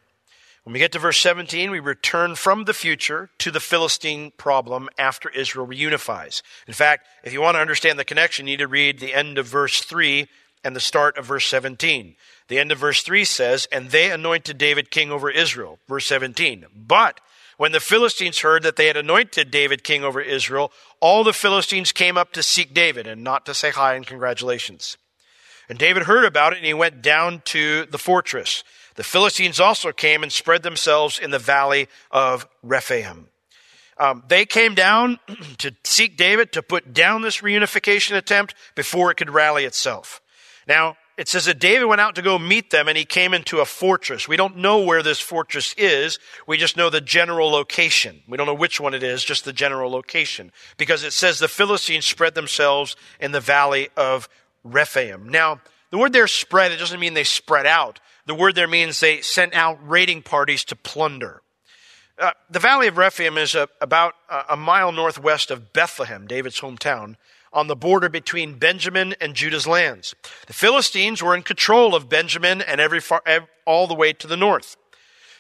when 0.64 0.72
we 0.72 0.80
get 0.80 0.94
to 0.94 1.00
verse 1.00 1.20
17, 1.20 1.70
we 1.70 1.82
return 1.82 2.36
from 2.36 2.64
the 2.64 2.74
future 2.74 3.30
to 3.40 3.52
the 3.52 3.60
Philistine 3.60 4.32
problem 4.38 4.90
after 4.98 5.30
Israel 5.30 5.68
reunifies. 5.68 6.42
In 6.66 6.74
fact, 6.74 7.06
if 7.26 7.34
you 7.34 7.42
want 7.42 7.56
to 7.56 7.62
understand 7.62 8.00
the 8.00 8.06
connection, 8.06 8.48
you 8.48 8.54
need 8.54 8.64
to 8.64 8.68
read 8.70 9.00
the 9.00 9.14
end 9.14 9.38
of 9.38 9.46
verse 9.46 9.82
3 9.82 10.28
and 10.64 10.76
the 10.76 10.80
start 10.80 11.18
of 11.18 11.26
verse 11.26 11.46
17. 11.48 12.16
The 12.48 12.58
end 12.58 12.72
of 12.72 12.78
verse 12.78 13.04
3 13.04 13.26
says, 13.26 13.68
And 13.70 13.92
they 13.92 14.10
anointed 14.10 14.58
David 14.58 14.92
king 14.92 15.12
over 15.12 15.30
Israel. 15.30 15.78
Verse 15.90 16.06
17. 16.08 16.66
But 16.74 17.20
when 17.58 17.74
the 17.74 17.82
Philistines 17.82 18.40
heard 18.40 18.64
that 18.64 18.78
they 18.78 18.88
had 18.88 18.98
anointed 18.98 19.52
David 19.52 19.84
king 19.84 20.06
over 20.06 20.22
Israel, 20.22 20.72
all 21.02 21.26
the 21.26 21.34
Philistines 21.34 21.92
came 21.92 22.18
up 22.18 22.32
to 22.32 22.42
seek 22.42 22.74
David 22.74 23.08
and 23.08 23.26
not 23.26 23.46
to 23.46 23.54
say 23.54 23.72
hi 23.72 23.96
and 23.96 24.08
congratulations. 24.08 24.98
And 25.68 25.78
David 25.78 26.04
heard 26.04 26.26
about 26.26 26.54
it 26.54 26.58
and 26.58 26.66
he 26.66 26.74
went 26.74 27.02
down 27.02 27.42
to 27.46 27.86
the 27.88 27.98
fortress. 27.98 28.64
The 28.96 29.04
Philistines 29.04 29.60
also 29.60 29.92
came 29.92 30.24
and 30.24 30.32
spread 30.32 30.64
themselves 30.64 31.20
in 31.20 31.32
the 31.32 31.40
valley 31.40 31.88
of 32.12 32.48
Rephaim. 32.64 33.28
Um, 33.98 34.24
they 34.28 34.46
came 34.46 34.76
down 34.76 35.20
to 35.60 35.74
seek 35.84 36.18
David 36.18 36.52
to 36.54 36.62
put 36.62 36.94
down 36.94 37.22
this 37.22 37.42
reunification 37.42 38.16
attempt 38.16 38.56
before 38.76 39.12
it 39.12 39.16
could 39.16 39.30
rally 39.30 39.66
itself. 39.66 40.22
Now, 40.68 40.98
it 41.18 41.30
says 41.30 41.46
that 41.46 41.60
David 41.60 41.86
went 41.86 42.02
out 42.02 42.16
to 42.16 42.22
go 42.22 42.38
meet 42.38 42.72
them 42.72 42.90
and 42.90 42.98
he 42.98 43.06
came 43.06 43.34
into 43.34 43.60
a 43.60 43.66
fortress. 43.66 44.28
We 44.28 44.36
don't 44.36 44.58
know 44.58 44.82
where 44.82 45.02
this 45.02 45.20
fortress 45.20 45.74
is. 45.78 46.20
We 46.46 46.58
just 46.58 46.76
know 46.76 46.90
the 46.90 47.00
general 47.00 47.50
location. 47.50 48.22
We 48.28 48.38
don't 48.38 48.48
know 48.48 48.54
which 48.54 48.82
one 48.82 48.94
it 48.94 49.04
is, 49.04 49.24
just 49.24 49.46
the 49.46 49.54
general 49.54 49.90
location. 49.90 50.52
Because 50.76 51.04
it 51.04 51.14
says 51.14 51.40
the 51.40 51.48
Philistines 51.48 52.06
spread 52.06 52.36
themselves 52.36 52.98
in 53.22 53.32
the 53.32 53.40
valley 53.40 53.90
of 53.96 54.28
Rephaim. 54.66 55.30
Now, 55.30 55.62
the 55.90 55.98
word 55.98 56.12
there 56.12 56.28
spread, 56.28 56.74
it 56.74 56.80
doesn't 56.80 57.00
mean 57.00 57.14
they 57.14 57.24
spread 57.24 57.66
out. 57.66 58.02
The 58.26 58.36
word 58.36 58.56
there 58.56 58.68
means 58.68 59.00
they 59.00 59.22
sent 59.22 59.54
out 59.54 59.78
raiding 59.88 60.24
parties 60.24 60.64
to 60.66 60.76
plunder. 60.76 61.42
Uh, 62.18 62.32
the 62.50 62.60
valley 62.60 62.88
of 62.88 62.98
Rephaim 62.98 63.38
is 63.38 63.56
a, 63.56 63.68
about 63.82 64.14
a, 64.50 64.56
mile 64.56 64.92
northwest 64.92 65.52
of 65.52 65.74
Bethlehem, 65.74 66.28
David's 66.28 66.62
hometown 66.62 67.18
on 67.52 67.68
the 67.68 67.76
border 67.76 68.10
between 68.10 68.58
Benjamin 68.58 69.16
and 69.20 69.36
Judah's 69.36 69.68
lands. 69.68 70.16
The 70.48 70.54
Philistines 70.54 71.22
were 71.22 71.36
in 71.36 71.44
control 71.44 71.94
of 71.94 72.10
Benjamin 72.10 72.62
and 72.62 72.80
every 72.80 73.02
far, 73.02 73.22
all 73.66 73.88
the 73.88 73.94
way 73.94 74.14
to 74.14 74.28
the 74.28 74.38
north. 74.38 74.78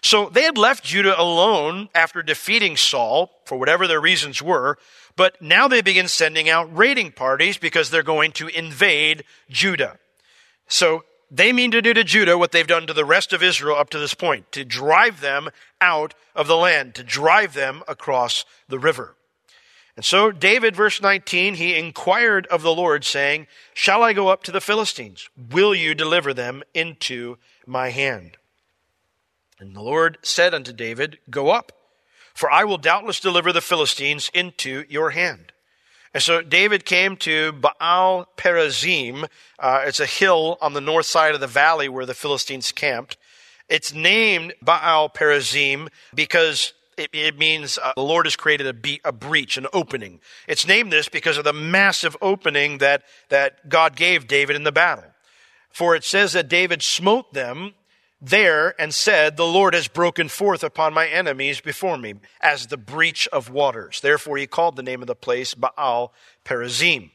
So 0.01 0.29
they 0.29 0.43
had 0.43 0.57
left 0.57 0.83
Judah 0.83 1.19
alone 1.19 1.89
after 1.95 2.21
defeating 2.21 2.77
Saul 2.77 3.31
for 3.45 3.57
whatever 3.57 3.87
their 3.87 4.01
reasons 4.01 4.41
were, 4.41 4.77
but 5.15 5.41
now 5.41 5.67
they 5.67 5.81
begin 5.81 6.07
sending 6.07 6.49
out 6.49 6.75
raiding 6.75 7.13
parties 7.13 7.57
because 7.57 7.89
they're 7.89 8.03
going 8.03 8.31
to 8.33 8.47
invade 8.49 9.23
Judah. 9.49 9.97
So 10.67 11.03
they 11.29 11.51
mean 11.51 11.71
to 11.71 11.81
do 11.81 11.93
to 11.93 12.03
Judah 12.03 12.37
what 12.37 12.51
they've 12.51 12.67
done 12.67 12.87
to 12.87 12.93
the 12.93 13.05
rest 13.05 13.33
of 13.33 13.43
Israel 13.43 13.77
up 13.77 13.89
to 13.91 13.99
this 13.99 14.13
point, 14.13 14.51
to 14.51 14.63
drive 14.63 15.21
them 15.21 15.49
out 15.81 16.13
of 16.35 16.47
the 16.47 16.57
land, 16.57 16.95
to 16.95 17.03
drive 17.03 17.53
them 17.53 17.83
across 17.87 18.45
the 18.67 18.79
river. 18.79 19.15
And 19.95 20.03
so 20.03 20.31
David, 20.31 20.75
verse 20.75 21.01
19, 21.01 21.55
he 21.55 21.75
inquired 21.75 22.47
of 22.47 22.61
the 22.61 22.75
Lord, 22.75 23.05
saying, 23.05 23.47
Shall 23.73 24.03
I 24.03 24.13
go 24.13 24.27
up 24.27 24.43
to 24.43 24.51
the 24.51 24.61
Philistines? 24.61 25.29
Will 25.51 25.73
you 25.73 25.95
deliver 25.95 26.33
them 26.33 26.63
into 26.73 27.37
my 27.65 27.89
hand? 27.89 28.37
And 29.59 29.75
the 29.75 29.81
Lord 29.81 30.17
said 30.21 30.53
unto 30.53 30.73
David, 30.73 31.19
Go 31.29 31.49
up, 31.49 31.71
for 32.33 32.51
I 32.51 32.65
will 32.65 32.77
doubtless 32.77 33.21
deliver 33.21 33.53
the 33.53 33.61
Philistines 33.61 34.29
into 34.33 34.83
your 34.89 35.11
hand. 35.11 35.53
And 36.15 36.23
so 36.23 36.41
David 36.41 36.85
came 36.85 37.17
to 37.17 37.51
Baal 37.51 38.29
Perazim. 38.37 39.27
Uh, 39.59 39.83
it's 39.85 39.99
a 39.99 40.05
hill 40.05 40.57
on 40.61 40.71
the 40.71 40.79
north 40.79 41.07
side 41.07 41.35
of 41.35 41.41
the 41.41 41.45
valley 41.45 41.89
where 41.89 42.05
the 42.05 42.13
Philistines 42.13 42.71
camped. 42.71 43.17
It's 43.67 43.93
named 43.93 44.53
Baal 44.61 45.09
Perazim 45.09 45.89
because 46.13 46.71
it, 46.97 47.09
it 47.11 47.37
means 47.37 47.77
uh, 47.77 47.91
the 47.97 48.01
Lord 48.01 48.27
has 48.27 48.37
created 48.37 48.65
a, 48.65 48.71
be- 48.71 49.01
a 49.03 49.11
breach, 49.11 49.57
an 49.57 49.67
opening. 49.73 50.21
It's 50.47 50.65
named 50.65 50.89
this 50.89 51.09
because 51.09 51.37
of 51.37 51.43
the 51.43 51.51
massive 51.51 52.15
opening 52.21 52.77
that, 52.77 53.03
that 53.27 53.67
God 53.67 53.97
gave 53.97 54.25
David 54.25 54.55
in 54.55 54.63
the 54.63 54.71
battle. 54.71 55.03
For 55.69 55.97
it 55.97 56.05
says 56.05 56.31
that 56.31 56.47
David 56.47 56.81
smote 56.81 57.33
them 57.33 57.73
there 58.21 58.79
and 58.79 58.93
said, 58.93 59.37
The 59.37 59.45
Lord 59.45 59.73
has 59.73 59.87
broken 59.87 60.29
forth 60.29 60.63
upon 60.63 60.93
my 60.93 61.07
enemies 61.07 61.61
before 61.61 61.97
me 61.97 62.15
as 62.41 62.67
the 62.67 62.77
breach 62.77 63.27
of 63.29 63.49
waters. 63.49 64.01
Therefore 64.01 64.37
he 64.37 64.47
called 64.47 64.75
the 64.75 64.83
name 64.83 65.01
of 65.01 65.07
the 65.07 65.15
place 65.15 65.53
Baal 65.53 66.13
Perazim. 66.43 67.11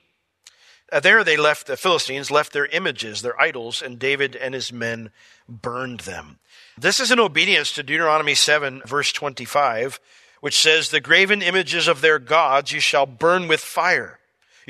Uh, 0.92 1.00
there 1.00 1.22
they 1.22 1.36
left, 1.36 1.66
the 1.66 1.76
Philistines 1.76 2.30
left 2.30 2.52
their 2.52 2.66
images, 2.66 3.22
their 3.22 3.40
idols, 3.40 3.80
and 3.80 3.98
David 3.98 4.34
and 4.34 4.54
his 4.54 4.72
men 4.72 5.10
burned 5.48 6.00
them. 6.00 6.38
This 6.76 6.98
is 6.98 7.10
in 7.10 7.20
obedience 7.20 7.72
to 7.72 7.82
Deuteronomy 7.82 8.34
7, 8.34 8.82
verse 8.86 9.12
25, 9.12 10.00
which 10.40 10.58
says, 10.58 10.88
The 10.88 11.00
graven 11.00 11.42
images 11.42 11.86
of 11.86 12.00
their 12.00 12.18
gods 12.18 12.72
you 12.72 12.80
shall 12.80 13.06
burn 13.06 13.46
with 13.46 13.60
fire. 13.60 14.19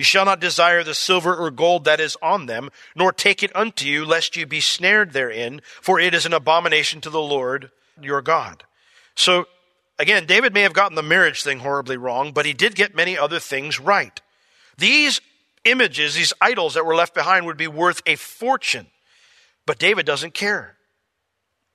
You 0.00 0.04
shall 0.04 0.24
not 0.24 0.40
desire 0.40 0.82
the 0.82 0.94
silver 0.94 1.36
or 1.36 1.50
gold 1.50 1.84
that 1.84 2.00
is 2.00 2.16
on 2.22 2.46
them, 2.46 2.70
nor 2.96 3.12
take 3.12 3.42
it 3.42 3.54
unto 3.54 3.84
you, 3.84 4.06
lest 4.06 4.34
you 4.34 4.46
be 4.46 4.62
snared 4.62 5.12
therein, 5.12 5.60
for 5.82 6.00
it 6.00 6.14
is 6.14 6.24
an 6.24 6.32
abomination 6.32 7.02
to 7.02 7.10
the 7.10 7.20
Lord 7.20 7.70
your 8.00 8.22
God. 8.22 8.64
So, 9.14 9.44
again, 9.98 10.24
David 10.24 10.54
may 10.54 10.62
have 10.62 10.72
gotten 10.72 10.94
the 10.94 11.02
marriage 11.02 11.42
thing 11.42 11.58
horribly 11.58 11.98
wrong, 11.98 12.32
but 12.32 12.46
he 12.46 12.54
did 12.54 12.76
get 12.76 12.94
many 12.94 13.18
other 13.18 13.38
things 13.38 13.78
right. 13.78 14.18
These 14.78 15.20
images, 15.66 16.14
these 16.14 16.32
idols 16.40 16.72
that 16.72 16.86
were 16.86 16.96
left 16.96 17.12
behind 17.12 17.44
would 17.44 17.58
be 17.58 17.68
worth 17.68 18.00
a 18.06 18.16
fortune. 18.16 18.86
But 19.66 19.78
David 19.78 20.06
doesn't 20.06 20.32
care. 20.32 20.78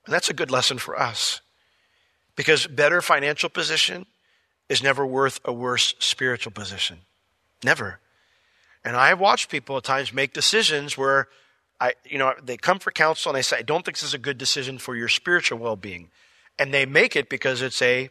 And 0.04 0.12
that's 0.12 0.30
a 0.30 0.34
good 0.34 0.50
lesson 0.50 0.78
for 0.78 0.98
us. 0.98 1.42
Because 2.34 2.66
better 2.66 3.00
financial 3.00 3.50
position 3.50 4.04
is 4.68 4.82
never 4.82 5.06
worth 5.06 5.38
a 5.44 5.52
worse 5.52 5.94
spiritual 6.00 6.50
position. 6.50 7.02
Never. 7.62 8.00
And 8.86 8.96
I 8.96 9.08
have 9.08 9.18
watched 9.18 9.50
people 9.50 9.76
at 9.76 9.82
times 9.82 10.12
make 10.12 10.32
decisions 10.32 10.96
where 10.96 11.26
I, 11.80 11.94
you 12.04 12.18
know, 12.18 12.34
they 12.40 12.56
come 12.56 12.78
for 12.78 12.92
counsel 12.92 13.30
and 13.30 13.36
they 13.36 13.42
say, 13.42 13.58
I 13.58 13.62
don't 13.62 13.84
think 13.84 13.96
this 13.96 14.04
is 14.04 14.14
a 14.14 14.18
good 14.18 14.38
decision 14.38 14.78
for 14.78 14.94
your 14.94 15.08
spiritual 15.08 15.58
well 15.58 15.74
being. 15.74 16.10
And 16.56 16.72
they 16.72 16.86
make 16.86 17.16
it 17.16 17.28
because 17.28 17.62
it's 17.62 17.82
a, 17.82 18.10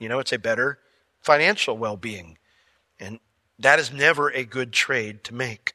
you 0.00 0.08
know, 0.08 0.20
it's 0.20 0.32
a 0.32 0.38
better 0.38 0.78
financial 1.20 1.76
well 1.76 1.98
being. 1.98 2.38
And 2.98 3.20
that 3.58 3.78
is 3.78 3.92
never 3.92 4.30
a 4.30 4.44
good 4.44 4.72
trade 4.72 5.24
to 5.24 5.34
make. 5.34 5.74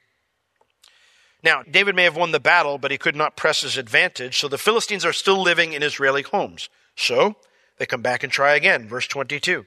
Now, 1.43 1.62
David 1.62 1.95
may 1.95 2.03
have 2.03 2.17
won 2.17 2.31
the 2.31 2.39
battle, 2.39 2.79
but 2.79 2.89
he 2.89 2.97
could 2.97 3.15
not 3.15 3.38
press 3.38 3.62
his 3.62 3.77
advantage, 3.77 4.39
so 4.39 4.47
the 4.47 4.57
Philistines 4.57 5.05
are 5.05 5.13
still 5.13 5.41
living 5.41 5.73
in 5.73 5.83
Israeli 5.83 6.23
homes. 6.23 6.69
So, 6.95 7.35
they 7.77 7.85
come 7.85 8.01
back 8.01 8.23
and 8.23 8.33
try 8.33 8.55
again. 8.55 8.89
Verse 8.89 9.07
22. 9.07 9.65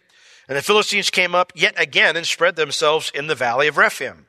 And 0.49 0.59
the 0.59 0.63
Philistines 0.63 1.09
came 1.09 1.37
up 1.37 1.53
yet 1.55 1.81
again 1.81 2.17
and 2.17 2.27
spread 2.27 2.57
themselves 2.57 3.13
in 3.15 3.29
the 3.29 3.37
valley 3.37 3.69
of 3.69 3.79
Rephaim. 3.79 4.27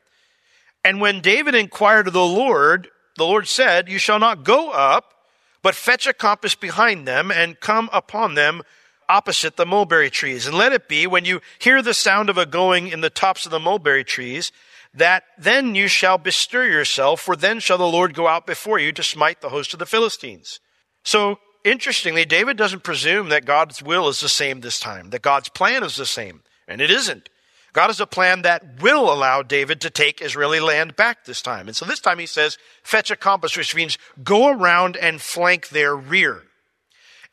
And 0.84 1.00
when 1.00 1.20
David 1.20 1.54
inquired 1.54 2.06
of 2.06 2.12
the 2.12 2.24
Lord, 2.24 2.88
the 3.16 3.24
Lord 3.24 3.48
said, 3.48 3.88
You 3.88 3.98
shall 3.98 4.18
not 4.18 4.44
go 4.44 4.70
up, 4.70 5.14
but 5.62 5.74
fetch 5.74 6.06
a 6.06 6.12
compass 6.12 6.54
behind 6.54 7.08
them 7.08 7.30
and 7.30 7.58
come 7.58 7.88
upon 7.92 8.34
them 8.34 8.62
opposite 9.08 9.56
the 9.56 9.66
mulberry 9.66 10.10
trees. 10.10 10.46
And 10.46 10.56
let 10.56 10.72
it 10.72 10.88
be 10.88 11.06
when 11.06 11.24
you 11.24 11.40
hear 11.58 11.82
the 11.82 11.94
sound 11.94 12.28
of 12.28 12.38
a 12.38 12.46
going 12.46 12.88
in 12.88 13.00
the 13.00 13.10
tops 13.10 13.46
of 13.46 13.50
the 13.50 13.60
mulberry 13.60 14.04
trees, 14.04 14.52
that 14.92 15.24
then 15.38 15.74
you 15.74 15.88
shall 15.88 16.18
bestir 16.18 16.66
yourself, 16.66 17.20
for 17.20 17.34
then 17.34 17.60
shall 17.60 17.78
the 17.78 17.86
Lord 17.86 18.14
go 18.14 18.28
out 18.28 18.46
before 18.46 18.78
you 18.78 18.92
to 18.92 19.02
smite 19.02 19.40
the 19.40 19.48
host 19.48 19.72
of 19.72 19.78
the 19.78 19.86
Philistines. 19.86 20.60
So, 21.02 21.38
interestingly, 21.64 22.24
David 22.24 22.56
doesn't 22.56 22.84
presume 22.84 23.28
that 23.30 23.44
God's 23.44 23.82
will 23.82 24.08
is 24.08 24.20
the 24.20 24.28
same 24.28 24.60
this 24.60 24.78
time, 24.78 25.10
that 25.10 25.22
God's 25.22 25.48
plan 25.48 25.82
is 25.82 25.96
the 25.96 26.06
same, 26.06 26.42
and 26.68 26.80
it 26.80 26.90
isn't. 26.90 27.28
God 27.74 27.88
has 27.88 28.00
a 28.00 28.06
plan 28.06 28.42
that 28.42 28.80
will 28.80 29.12
allow 29.12 29.42
David 29.42 29.80
to 29.80 29.90
take 29.90 30.22
Israeli 30.22 30.60
land 30.60 30.94
back 30.94 31.24
this 31.24 31.42
time. 31.42 31.66
And 31.66 31.76
so 31.76 31.84
this 31.84 32.00
time 32.00 32.20
he 32.20 32.26
says, 32.26 32.56
fetch 32.84 33.10
a 33.10 33.16
compass, 33.16 33.56
which 33.56 33.74
means 33.74 33.98
go 34.22 34.48
around 34.48 34.96
and 34.96 35.20
flank 35.20 35.68
their 35.68 35.94
rear. 35.94 36.44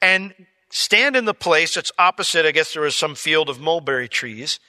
And 0.02 0.34
stand 0.72 1.16
in 1.16 1.26
the 1.26 1.36
place 1.36 1.76
that's 1.76 1.92
opposite, 2.00 2.48
I 2.48 2.52
guess 2.52 2.74
there 2.74 2.82
was 2.82 2.96
some 2.96 3.14
field 3.14 3.50
of 3.50 3.60
mulberry 3.60 4.10
trees. 4.10 4.60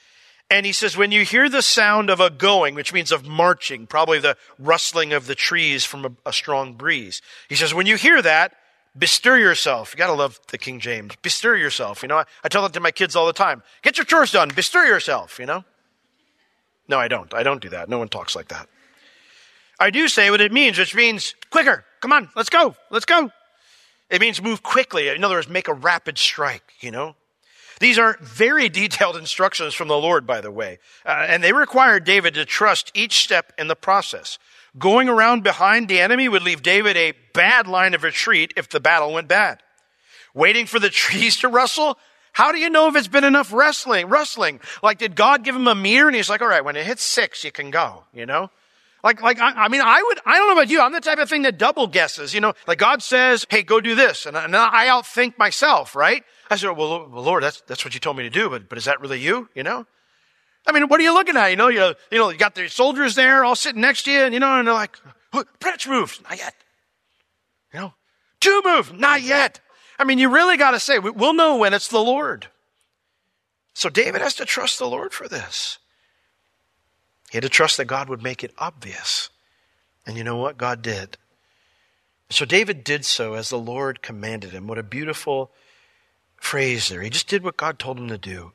And 0.50 0.66
he 0.66 0.72
says, 0.72 0.94
when 0.94 1.10
you 1.10 1.24
hear 1.24 1.48
the 1.48 1.62
sound 1.62 2.10
of 2.10 2.20
a 2.20 2.28
going, 2.28 2.74
which 2.74 2.92
means 2.92 3.10
of 3.10 3.26
marching, 3.26 3.86
probably 3.86 4.18
the 4.18 4.36
rustling 4.58 5.14
of 5.14 5.26
the 5.26 5.34
trees 5.34 5.86
from 5.86 6.04
a, 6.04 6.10
a 6.26 6.32
strong 6.34 6.74
breeze, 6.74 7.22
he 7.48 7.54
says, 7.54 7.72
when 7.72 7.86
you 7.86 7.96
hear 7.96 8.20
that, 8.20 8.52
bestir 8.96 9.38
yourself. 9.38 9.92
You 9.92 9.98
gotta 9.98 10.12
love 10.12 10.40
the 10.50 10.58
King 10.58 10.80
James. 10.80 11.14
Bestir 11.22 11.56
yourself. 11.56 12.02
You 12.02 12.08
know, 12.08 12.18
I, 12.18 12.24
I 12.44 12.48
tell 12.48 12.62
that 12.62 12.72
to 12.74 12.80
my 12.80 12.90
kids 12.90 13.16
all 13.16 13.26
the 13.26 13.32
time. 13.32 13.62
Get 13.82 13.96
your 13.96 14.04
chores 14.04 14.32
done. 14.32 14.48
Bestir 14.50 14.84
yourself, 14.86 15.38
you 15.38 15.46
know? 15.46 15.64
No, 16.88 16.98
I 16.98 17.08
don't. 17.08 17.32
I 17.32 17.42
don't 17.42 17.62
do 17.62 17.70
that. 17.70 17.88
No 17.88 17.98
one 17.98 18.08
talks 18.08 18.36
like 18.36 18.48
that. 18.48 18.68
I 19.78 19.90
do 19.90 20.08
say 20.08 20.30
what 20.30 20.40
it 20.40 20.52
means, 20.52 20.78
which 20.78 20.94
means 20.94 21.34
quicker. 21.50 21.84
Come 22.00 22.12
on, 22.12 22.30
let's 22.36 22.50
go. 22.50 22.76
Let's 22.90 23.04
go. 23.04 23.30
It 24.10 24.20
means 24.20 24.42
move 24.42 24.62
quickly. 24.62 25.08
In 25.08 25.24
other 25.24 25.36
words, 25.36 25.48
make 25.48 25.68
a 25.68 25.74
rapid 25.74 26.18
strike, 26.18 26.74
you 26.80 26.90
know? 26.90 27.16
These 27.80 27.98
are 27.98 28.16
very 28.20 28.68
detailed 28.82 29.16
instructions 29.16 29.74
from 29.74 29.88
the 29.88 29.96
Lord, 29.96 30.26
by 30.26 30.40
the 30.40 30.50
way. 30.50 30.78
Uh, 31.04 31.26
and 31.28 31.42
they 31.42 31.52
require 31.52 31.98
David 31.98 32.34
to 32.34 32.44
trust 32.44 32.92
each 32.94 33.24
step 33.24 33.52
in 33.58 33.68
the 33.68 33.74
process. 33.74 34.38
Going 34.78 35.08
around 35.08 35.42
behind 35.42 35.88
the 35.88 36.00
enemy 36.00 36.28
would 36.28 36.42
leave 36.42 36.62
David 36.62 36.96
a 36.96 37.12
bad 37.34 37.66
line 37.66 37.94
of 37.94 38.02
retreat 38.02 38.54
if 38.56 38.68
the 38.68 38.80
battle 38.80 39.12
went 39.12 39.28
bad. 39.28 39.62
Waiting 40.34 40.66
for 40.66 40.78
the 40.78 40.90
trees 41.04 41.36
to 41.38 41.48
rustle? 41.48 41.98
How 42.32 42.50
do 42.50 42.58
you 42.58 42.70
know 42.70 42.88
if 42.88 42.96
it's 42.96 43.08
been 43.08 43.24
enough 43.24 43.52
wrestling, 43.52 44.08
rustling? 44.08 44.60
Like, 44.82 44.98
did 44.98 45.14
God 45.14 45.44
give 45.44 45.54
him 45.54 45.68
a 45.68 45.74
meter 45.74 46.06
and 46.06 46.16
he's 46.16 46.30
like, 46.30 46.40
all 46.40 46.48
right, 46.48 46.64
when 46.64 46.76
it 46.76 46.86
hits 46.86 47.02
six, 47.02 47.44
you 47.44 47.52
can 47.52 47.70
go, 47.70 48.04
you 48.14 48.24
know? 48.24 48.50
Like, 49.04 49.20
like, 49.20 49.38
I, 49.38 49.64
I, 49.64 49.68
mean, 49.68 49.82
I 49.84 50.02
would, 50.02 50.20
I 50.24 50.38
don't 50.38 50.46
know 50.46 50.54
about 50.54 50.70
you. 50.70 50.80
I'm 50.80 50.92
the 50.92 51.00
type 51.00 51.18
of 51.18 51.28
thing 51.28 51.42
that 51.42 51.58
double 51.58 51.86
guesses, 51.86 52.32
you 52.32 52.40
know, 52.40 52.54
like 52.66 52.78
God 52.78 53.02
says, 53.02 53.44
Hey, 53.50 53.62
go 53.62 53.80
do 53.80 53.94
this. 53.94 54.24
And, 54.24 54.36
and 54.36 54.56
I 54.56 54.86
outthink 54.86 55.36
myself, 55.36 55.94
right? 55.94 56.24
I 56.50 56.56
said, 56.56 56.70
well, 56.70 57.08
Lord, 57.08 57.42
that's, 57.42 57.62
that's 57.62 57.84
what 57.84 57.94
you 57.94 58.00
told 58.00 58.16
me 58.16 58.22
to 58.22 58.30
do, 58.30 58.48
but, 58.48 58.68
but 58.68 58.78
is 58.78 58.84
that 58.84 59.00
really 59.00 59.18
you? 59.18 59.48
You 59.54 59.64
know? 59.64 59.86
I 60.66 60.72
mean, 60.72 60.88
what 60.88 61.00
are 61.00 61.02
you 61.02 61.12
looking 61.12 61.36
at? 61.36 61.48
You 61.48 61.56
know, 61.56 61.68
you, 61.68 61.94
you 62.10 62.18
know, 62.18 62.30
you 62.30 62.38
got 62.38 62.54
the 62.54 62.68
soldiers 62.68 63.14
there 63.14 63.44
all 63.44 63.56
sitting 63.56 63.80
next 63.80 64.04
to 64.04 64.12
you, 64.12 64.20
and 64.20 64.34
you 64.34 64.40
know, 64.40 64.58
and 64.58 64.66
they're 64.66 64.74
like, 64.74 64.96
Prince 65.60 65.86
moves, 65.86 66.20
not 66.22 66.38
yet. 66.38 66.54
You 67.72 67.80
know, 67.80 67.94
two 68.40 68.62
move, 68.64 68.98
not 68.98 69.22
yet. 69.22 69.60
I 69.98 70.04
mean, 70.04 70.18
you 70.18 70.32
really 70.32 70.56
got 70.56 70.72
to 70.72 70.80
say, 70.80 70.98
we'll 70.98 71.34
know 71.34 71.56
when 71.56 71.74
it's 71.74 71.88
the 71.88 71.98
Lord. 71.98 72.48
So 73.74 73.88
David 73.88 74.20
has 74.20 74.34
to 74.34 74.44
trust 74.44 74.78
the 74.78 74.88
Lord 74.88 75.12
for 75.12 75.28
this. 75.28 75.78
He 77.30 77.36
had 77.36 77.42
to 77.42 77.48
trust 77.48 77.78
that 77.78 77.86
God 77.86 78.08
would 78.08 78.22
make 78.22 78.44
it 78.44 78.52
obvious. 78.58 79.30
And 80.06 80.16
you 80.16 80.24
know 80.24 80.36
what? 80.36 80.58
God 80.58 80.82
did. 80.82 81.16
So 82.28 82.44
David 82.44 82.84
did 82.84 83.04
so 83.04 83.34
as 83.34 83.50
the 83.50 83.58
Lord 83.58 84.02
commanded 84.02 84.50
him. 84.50 84.66
What 84.66 84.78
a 84.78 84.82
beautiful 84.82 85.50
phrase 86.36 86.88
there. 86.88 87.02
He 87.02 87.10
just 87.10 87.28
did 87.28 87.42
what 87.44 87.56
God 87.56 87.78
told 87.78 87.98
him 87.98 88.08
to 88.08 88.18
do. 88.18 88.52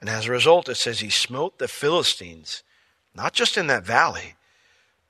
And 0.00 0.08
as 0.08 0.26
a 0.26 0.30
result, 0.30 0.68
it 0.68 0.76
says 0.76 1.00
he 1.00 1.10
smote 1.10 1.58
the 1.58 1.68
Philistines, 1.68 2.62
not 3.14 3.32
just 3.32 3.56
in 3.56 3.66
that 3.66 3.84
valley, 3.84 4.34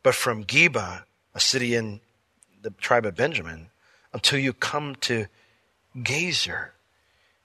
but 0.02 0.14
from 0.14 0.44
Geba, 0.44 1.04
a 1.34 1.40
city 1.40 1.74
in 1.74 2.00
the 2.62 2.70
tribe 2.70 3.06
of 3.06 3.14
Benjamin, 3.14 3.70
until 4.12 4.38
you 4.38 4.52
come 4.52 4.96
to 4.96 5.26
Gezer. 5.96 6.70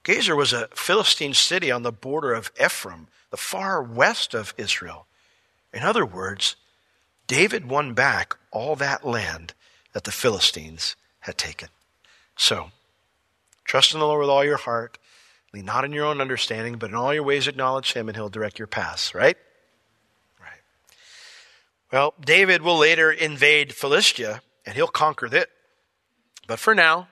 Gezer 0.03 0.35
was 0.35 0.53
a 0.53 0.69
Philistine 0.73 1.33
city 1.33 1.71
on 1.71 1.83
the 1.83 1.91
border 1.91 2.33
of 2.33 2.51
Ephraim, 2.63 3.07
the 3.29 3.37
far 3.37 3.81
west 3.81 4.33
of 4.33 4.53
Israel. 4.57 5.05
In 5.73 5.83
other 5.83 6.05
words, 6.05 6.55
David 7.27 7.67
won 7.67 7.93
back 7.93 8.37
all 8.51 8.75
that 8.75 9.05
land 9.05 9.53
that 9.93 10.03
the 10.03 10.11
Philistines 10.11 10.95
had 11.21 11.37
taken. 11.37 11.69
So, 12.37 12.71
trust 13.63 13.93
in 13.93 13.99
the 13.99 14.05
Lord 14.05 14.21
with 14.21 14.29
all 14.29 14.43
your 14.43 14.57
heart. 14.57 14.97
Lean 15.55 15.63
not 15.63 15.85
in 15.85 15.93
your 15.93 16.03
own 16.03 16.19
understanding, 16.19 16.75
but 16.75 16.89
in 16.89 16.97
all 16.97 17.13
your 17.13 17.23
ways 17.23 17.47
acknowledge 17.47 17.93
Him, 17.93 18.09
and 18.09 18.17
He'll 18.17 18.27
direct 18.27 18.59
your 18.59 18.67
paths, 18.67 19.15
right? 19.15 19.37
Right. 20.37 20.59
Well, 21.93 22.13
David 22.19 22.61
will 22.61 22.77
later 22.77 23.09
invade 23.09 23.73
Philistia, 23.73 24.41
and 24.65 24.75
he'll 24.75 24.87
conquer 24.87 25.33
it. 25.33 25.49
But 26.45 26.59
for 26.59 26.75
now, 26.75 27.07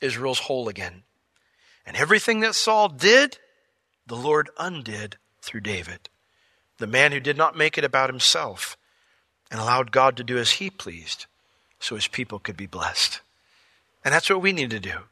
Israel's 0.00 0.38
whole 0.38 0.66
again. 0.66 1.02
And 1.84 1.94
everything 1.94 2.40
that 2.40 2.54
Saul 2.54 2.88
did, 2.88 3.36
the 4.06 4.16
Lord 4.16 4.48
undid 4.58 5.18
through 5.42 5.60
David 5.60 6.08
the 6.78 6.86
man 6.86 7.12
who 7.12 7.20
did 7.20 7.36
not 7.36 7.56
make 7.56 7.78
it 7.78 7.84
about 7.84 8.10
himself 8.10 8.78
and 9.50 9.60
allowed 9.60 9.92
God 9.92 10.16
to 10.16 10.24
do 10.24 10.38
as 10.38 10.52
he 10.52 10.70
pleased 10.70 11.26
so 11.78 11.94
his 11.94 12.08
people 12.08 12.38
could 12.38 12.56
be 12.56 12.66
blessed. 12.66 13.20
And 14.04 14.12
that's 14.12 14.28
what 14.28 14.42
we 14.42 14.52
need 14.52 14.70
to 14.70 14.80
do. 14.80 15.02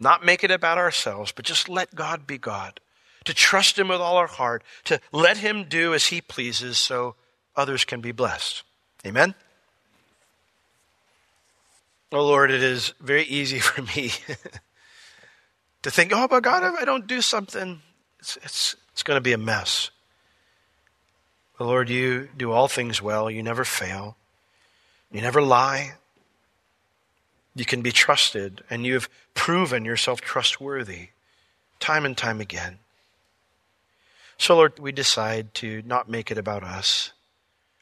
Not 0.00 0.24
make 0.24 0.42
it 0.42 0.50
about 0.50 0.78
ourselves, 0.78 1.30
but 1.30 1.44
just 1.44 1.68
let 1.68 1.94
God 1.94 2.26
be 2.26 2.38
God. 2.38 2.80
To 3.26 3.34
trust 3.34 3.78
him 3.78 3.88
with 3.88 4.00
all 4.00 4.16
our 4.16 4.26
heart, 4.26 4.64
to 4.84 4.98
let 5.12 5.36
him 5.36 5.64
do 5.64 5.92
as 5.92 6.06
he 6.06 6.22
pleases 6.22 6.78
so 6.78 7.16
others 7.54 7.84
can 7.84 8.00
be 8.00 8.12
blessed. 8.12 8.62
Amen? 9.06 9.34
Oh 12.12 12.24
Lord, 12.24 12.50
it 12.50 12.62
is 12.62 12.94
very 12.98 13.24
easy 13.24 13.58
for 13.60 13.82
me 13.82 14.10
to 15.82 15.90
think, 15.90 16.12
oh, 16.14 16.26
but 16.28 16.42
God, 16.42 16.64
if 16.64 16.80
I 16.80 16.84
don't 16.84 17.06
do 17.06 17.20
something, 17.20 17.80
it's, 18.18 18.36
it's, 18.42 18.76
it's 18.92 19.02
going 19.02 19.16
to 19.16 19.22
be 19.22 19.32
a 19.32 19.38
mess. 19.38 19.90
But 21.58 21.66
Lord, 21.66 21.90
you 21.90 22.28
do 22.36 22.52
all 22.52 22.68
things 22.68 23.02
well. 23.02 23.30
You 23.30 23.42
never 23.42 23.64
fail. 23.64 24.16
You 25.12 25.20
never 25.20 25.42
lie. 25.42 25.92
You 27.54 27.64
can 27.64 27.82
be 27.82 27.92
trusted, 27.92 28.62
and 28.70 28.86
you 28.86 28.94
have 28.94 29.08
proven 29.34 29.84
yourself 29.84 30.20
trustworthy 30.20 31.08
time 31.80 32.04
and 32.04 32.16
time 32.16 32.40
again. 32.40 32.78
So, 34.38 34.56
Lord, 34.56 34.78
we 34.78 34.92
decide 34.92 35.52
to 35.54 35.82
not 35.84 36.08
make 36.08 36.30
it 36.30 36.38
about 36.38 36.62
us. 36.62 37.12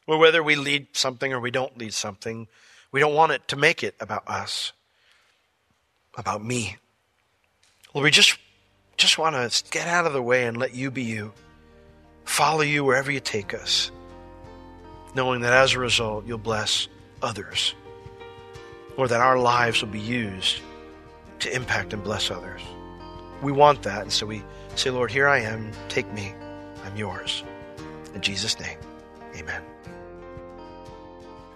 Or 0.07 0.19
whether 0.19 0.43
we 0.43 0.57
lead 0.57 0.89
something 0.93 1.33
or 1.33 1.41
we 1.41 1.51
don't 1.51 1.77
lead 1.77 1.93
something, 1.93 2.49
we 2.91 3.01
don't 3.01 3.15
want 3.15 3.33
it 3.33 3.47
to 3.49 3.57
make 3.57 3.83
it 3.83 3.95
about 4.01 4.27
us, 4.27 4.73
about 6.17 6.43
me. 6.43 6.79
Lord, 7.93 8.05
we 8.05 8.11
just, 8.11 8.39
just 8.97 9.19
want 9.19 9.37
to 9.37 9.65
get 9.71 9.87
out 9.87 10.07
of 10.07 10.15
the 10.15 10.23
way 10.23 10.47
and 10.47 10.57
let 10.57 10.75
you 10.75 10.91
be 10.91 11.03
you. 11.03 11.33
Follow 12.25 12.63
you 12.63 12.85
wherever 12.85 13.11
you 13.11 13.21
take 13.21 13.53
us, 13.53 13.91
knowing 15.15 15.43
that 15.43 15.53
as 15.53 15.75
a 15.75 15.79
result, 15.79 16.27
you'll 16.27 16.39
bless 16.39 16.89
others 17.23 17.75
or 18.99 19.09
that 19.09 19.23
our 19.23 19.39
lives 19.39 19.81
will 19.81 19.89
be 19.89 19.99
used 19.99 20.61
to 21.39 21.51
impact 21.55 21.95
and 21.95 22.05
bless 22.05 22.31
others. 22.31 22.61
We 23.43 23.53
want 23.53 23.83
that, 23.85 24.03
and 24.03 24.13
so 24.13 24.27
we 24.27 24.45
say, 24.75 24.91
Lord, 24.91 25.11
here 25.11 25.27
I 25.29 25.39
am, 25.39 25.71
take 25.89 26.13
me, 26.13 26.35
I'm 26.85 26.95
yours. 26.97 27.43
In 28.15 28.21
Jesus' 28.21 28.61
name, 28.61 28.77
amen. 29.37 29.63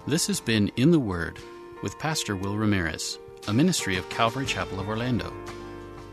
This 0.07 0.27
has 0.29 0.41
been 0.41 0.73
In 0.77 0.93
the 0.93 1.01
Word 1.01 1.39
with 1.83 1.99
Pastor 1.99 2.37
Will 2.37 2.57
Ramirez, 2.57 3.19
a 3.49 3.53
ministry 3.53 3.97
of 3.97 4.09
Calvary 4.09 4.47
Chapel 4.47 4.79
of 4.79 4.89
Orlando. 4.89 5.33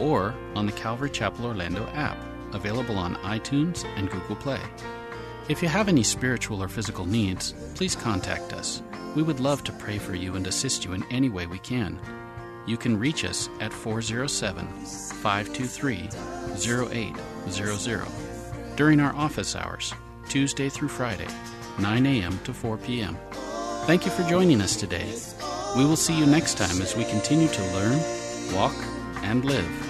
or 0.00 0.34
on 0.54 0.66
the 0.66 0.72
Calvary 0.72 1.10
Chapel 1.10 1.46
Orlando 1.46 1.86
app, 1.88 2.18
available 2.52 2.96
on 2.96 3.16
iTunes 3.16 3.84
and 3.96 4.10
Google 4.10 4.36
Play. 4.36 4.60
If 5.48 5.62
you 5.62 5.68
have 5.68 5.88
any 5.88 6.02
spiritual 6.02 6.62
or 6.62 6.68
physical 6.68 7.04
needs, 7.04 7.54
please 7.74 7.96
contact 7.96 8.52
us. 8.52 8.82
We 9.16 9.22
would 9.22 9.40
love 9.40 9.64
to 9.64 9.72
pray 9.72 9.98
for 9.98 10.14
you 10.14 10.36
and 10.36 10.46
assist 10.46 10.84
you 10.84 10.92
in 10.92 11.04
any 11.10 11.28
way 11.28 11.46
we 11.46 11.58
can. 11.58 11.98
You 12.66 12.76
can 12.76 12.98
reach 12.98 13.24
us 13.24 13.48
at 13.60 13.72
407 13.72 14.66
523 14.66 16.08
0800 16.54 18.76
during 18.76 19.00
our 19.00 19.14
office 19.16 19.56
hours, 19.56 19.92
Tuesday 20.28 20.68
through 20.68 20.88
Friday, 20.88 21.26
9 21.80 22.06
a.m. 22.06 22.38
to 22.44 22.54
4 22.54 22.76
p.m. 22.78 23.18
Thank 23.86 24.04
you 24.04 24.12
for 24.12 24.22
joining 24.28 24.60
us 24.60 24.76
today. 24.76 25.12
We 25.76 25.84
will 25.84 25.96
see 25.96 26.16
you 26.16 26.26
next 26.26 26.58
time 26.58 26.80
as 26.80 26.96
we 26.96 27.04
continue 27.04 27.48
to 27.48 27.62
learn, 27.72 27.98
walk, 28.54 28.76
and 29.22 29.44
live 29.44 29.89